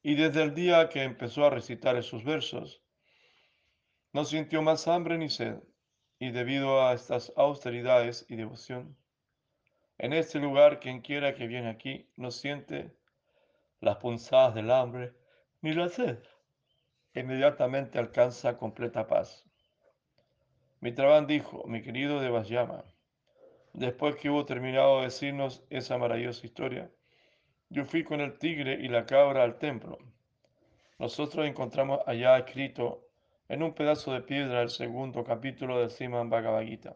Y 0.03 0.15
desde 0.15 0.43
el 0.43 0.55
día 0.55 0.89
que 0.89 1.03
empezó 1.03 1.45
a 1.45 1.51
recitar 1.51 1.97
esos 1.97 2.25
versos, 2.25 2.81
no 4.15 4.25
sintió 4.25 4.63
más 4.63 4.89
hambre 4.89 5.19
ni 5.19 5.29
sed. 5.29 5.59
Y 6.21 6.31
debido 6.31 6.87
a 6.87 6.93
estas 6.93 7.33
austeridades 7.35 8.25
y 8.29 8.37
devoción, 8.37 8.97
en 9.99 10.13
este 10.13 10.39
lugar 10.39 10.79
quien 10.79 11.01
quiera 11.01 11.35
que 11.35 11.49
viene 11.49 11.71
aquí 11.71 12.09
no 12.17 12.31
siente 12.31 12.95
las 13.81 13.97
punzadas 13.97 14.55
del 14.55 14.71
hambre 14.71 15.13
ni 15.63 15.73
la 15.73 15.89
sed. 15.89 16.19
Inmediatamente 17.15 17.99
alcanza 17.99 18.57
completa 18.57 19.09
paz. 19.09 19.45
Mitraban 20.81 21.27
dijo, 21.27 21.65
mi 21.67 21.83
querido 21.83 22.21
Devashyama, 22.21 22.85
Después 23.73 24.17
que 24.17 24.29
hubo 24.29 24.45
terminado 24.45 24.99
de 24.99 25.05
decirnos 25.05 25.65
esa 25.71 25.97
maravillosa 25.97 26.45
historia, 26.45 26.91
yo 27.69 27.85
fui 27.85 28.03
con 28.03 28.21
el 28.21 28.37
tigre 28.37 28.75
y 28.75 28.89
la 28.89 29.07
cabra 29.07 29.45
al 29.45 29.59
templo. 29.59 29.99
Nosotros 30.99 31.47
encontramos 31.47 32.01
allá 32.05 32.37
escrito 32.37 33.10
en 33.51 33.65
un 33.65 33.75
pedazo 33.75 34.13
de 34.13 34.21
piedra 34.21 34.63
el 34.63 34.71
segundo 34.71 35.25
capítulo 35.25 35.81
del 35.81 35.91
Siman 35.91 36.31
Bhagavad 36.31 36.63
Gita. 36.63 36.95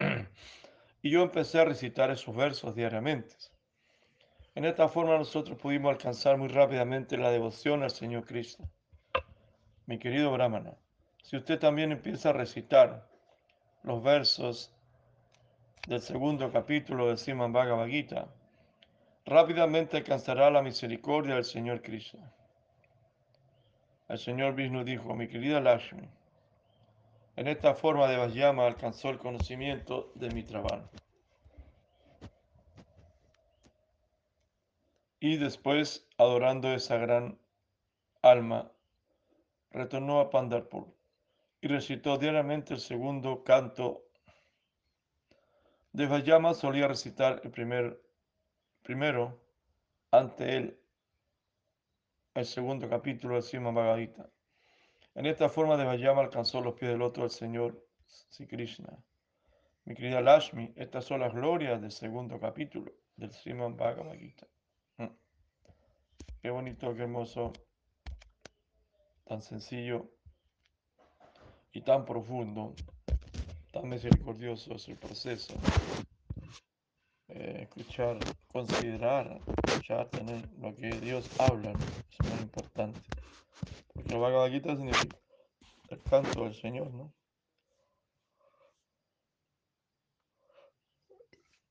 y 1.02 1.10
yo 1.10 1.22
empecé 1.22 1.60
a 1.60 1.64
recitar 1.64 2.10
esos 2.10 2.34
versos 2.34 2.74
diariamente. 2.74 3.36
En 4.56 4.64
esta 4.64 4.88
forma 4.88 5.16
nosotros 5.16 5.56
pudimos 5.56 5.92
alcanzar 5.92 6.36
muy 6.36 6.48
rápidamente 6.48 7.16
la 7.16 7.30
devoción 7.30 7.84
al 7.84 7.92
Señor 7.92 8.26
Cristo. 8.26 8.68
Mi 9.86 10.00
querido 10.00 10.32
Brahmana, 10.32 10.76
si 11.22 11.36
usted 11.36 11.60
también 11.60 11.92
empieza 11.92 12.30
a 12.30 12.32
recitar 12.32 13.08
los 13.84 14.02
versos 14.02 14.74
del 15.86 16.00
segundo 16.00 16.50
capítulo 16.50 17.06
del 17.06 17.18
Srimad 17.18 17.50
Bhagavad 17.50 17.86
Gita, 17.86 18.34
rápidamente 19.24 19.98
alcanzará 19.98 20.50
la 20.50 20.60
misericordia 20.60 21.36
del 21.36 21.44
Señor 21.44 21.82
Krishna. 21.82 22.32
El 24.08 24.18
Señor 24.18 24.54
Vishnu 24.54 24.84
dijo, 24.84 25.14
mi 25.14 25.28
querida 25.28 25.60
Lakshmi, 25.60 26.08
en 27.36 27.46
esta 27.46 27.74
forma 27.74 28.08
de 28.08 28.16
Vajyama 28.16 28.66
alcanzó 28.66 29.10
el 29.10 29.18
conocimiento 29.18 30.10
de 30.14 30.30
mi 30.30 30.42
trabajo. 30.42 30.88
Y 35.20 35.36
después, 35.36 36.08
adorando 36.16 36.72
esa 36.72 36.96
gran 36.96 37.38
alma, 38.22 38.72
retornó 39.72 40.20
a 40.20 40.30
Pandarpur 40.30 40.86
y 41.60 41.68
recitó 41.68 42.16
diariamente 42.16 42.72
el 42.72 42.80
segundo 42.80 43.44
canto 43.44 44.04
de 45.92 46.06
Vajyama. 46.06 46.54
Solía 46.54 46.88
recitar 46.88 47.42
el 47.44 47.50
primer, 47.50 48.00
primero 48.82 49.38
ante 50.10 50.56
él 50.56 50.80
el 52.38 52.46
segundo 52.46 52.88
capítulo 52.88 53.34
del 53.34 53.42
Sima 53.42 53.72
Bhagavad 53.72 53.98
Gita. 53.98 54.30
En 55.16 55.26
esta 55.26 55.48
forma 55.48 55.76
de 55.76 55.84
Vajyama 55.84 56.20
alcanzó 56.20 56.60
los 56.60 56.74
pies 56.74 56.92
del 56.92 57.02
otro 57.02 57.24
del 57.24 57.32
Señor 57.32 57.84
Sri 58.06 58.46
Krishna. 58.46 58.96
Mi 59.84 59.96
querida 59.96 60.20
Lashmi, 60.20 60.72
estas 60.76 61.04
son 61.04 61.20
las 61.20 61.34
glorias 61.34 61.80
del 61.80 61.90
segundo 61.90 62.38
capítulo 62.38 62.92
del 63.16 63.32
Srimad 63.32 63.72
Bhagavad 63.72 64.14
Gita. 64.16 64.46
Mm. 64.98 65.08
Qué 66.40 66.50
bonito, 66.50 66.94
qué 66.94 67.02
hermoso, 67.02 67.52
tan 69.24 69.42
sencillo 69.42 70.08
y 71.72 71.82
tan 71.82 72.04
profundo, 72.04 72.74
tan 73.72 73.88
misericordioso 73.88 74.76
es 74.76 74.86
el 74.86 74.96
proceso. 74.96 75.54
Eh, 77.40 77.62
escuchar, 77.62 78.18
considerar, 78.48 79.40
escuchar, 79.64 80.10
tener 80.10 80.44
lo 80.58 80.74
que 80.74 80.88
Dios 80.88 81.30
habla, 81.38 81.70
es 81.70 82.32
muy 82.32 82.40
importante. 82.40 83.00
Porque 83.94 84.12
el 84.12 84.18
Bhagavad 84.20 84.50
Gita 84.50 84.74
significa 84.74 85.16
el 85.90 86.02
canto 86.02 86.42
del 86.42 86.54
Señor, 86.56 86.92
¿no? 86.92 87.14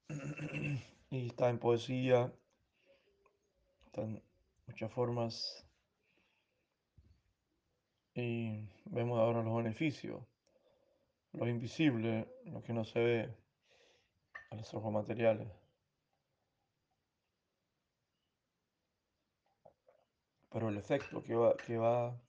Y 1.10 1.28
está 1.28 1.50
en 1.50 1.60
poesía, 1.60 2.34
está 3.88 4.04
en 4.04 4.24
muchas 4.68 4.92
formas. 4.94 5.66
Y 8.14 8.70
vemos 8.86 9.20
ahora 9.20 9.44
los 9.44 9.58
beneficios, 9.58 10.24
lo 11.34 11.46
invisible, 11.46 12.26
lo 12.46 12.64
que 12.64 12.72
no 12.72 12.86
se 12.86 13.00
ve 13.00 13.47
a 14.50 14.56
los 14.56 14.74
ojos 14.74 14.92
materiales. 14.92 15.48
Pero 20.50 20.70
el 20.70 20.78
efecto 20.78 21.24
que 21.24 21.36
va, 21.36 21.56
que 21.58 21.78
va 21.78 22.20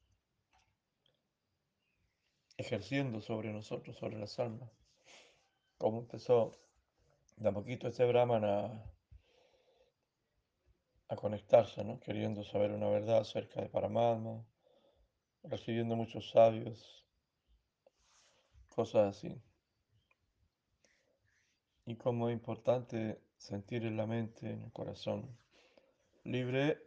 ejerciendo 2.56 3.20
sobre 3.20 3.52
nosotros, 3.52 3.96
sobre 3.96 4.18
las 4.18 4.38
almas. 4.38 4.70
Como 5.78 6.00
empezó 6.00 6.52
de 7.36 7.48
a 7.48 7.52
poquito 7.52 7.86
este 7.86 8.04
Brahman 8.04 8.44
a, 8.44 8.84
a 11.08 11.16
conectarse, 11.16 11.84
¿no? 11.84 12.00
queriendo 12.00 12.42
saber 12.44 12.72
una 12.72 12.88
verdad 12.88 13.18
acerca 13.18 13.60
de 13.60 13.68
Paramatma, 13.68 14.44
recibiendo 15.44 15.94
muchos 15.94 16.30
sabios, 16.30 17.06
cosas 18.68 19.16
así. 19.16 19.40
Y 21.89 21.97
como 21.97 22.28
es 22.28 22.34
importante 22.34 23.18
sentir 23.39 23.86
en 23.86 23.97
la 23.97 24.07
mente, 24.07 24.51
en 24.51 24.61
el 24.61 24.72
corazón, 24.72 25.26
libre 26.22 26.82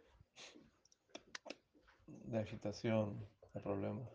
de 2.06 2.38
agitación, 2.38 3.28
de 3.52 3.60
problemas 3.60 4.08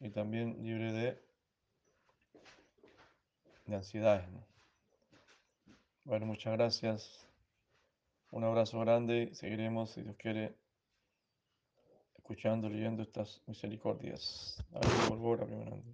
y 0.00 0.10
también 0.10 0.60
libre 0.64 0.92
de, 0.92 1.22
de 3.66 3.76
ansiedades. 3.76 4.26
Bueno, 6.02 6.26
muchas 6.26 6.52
gracias. 6.54 7.28
Un 8.32 8.42
abrazo 8.42 8.80
grande. 8.80 9.30
Seguiremos, 9.34 9.92
si 9.92 10.02
Dios 10.02 10.16
quiere, 10.16 10.56
escuchando, 12.16 12.68
leyendo 12.68 13.04
estas 13.04 13.40
misericordias. 13.46 14.60
Hare 14.74 15.89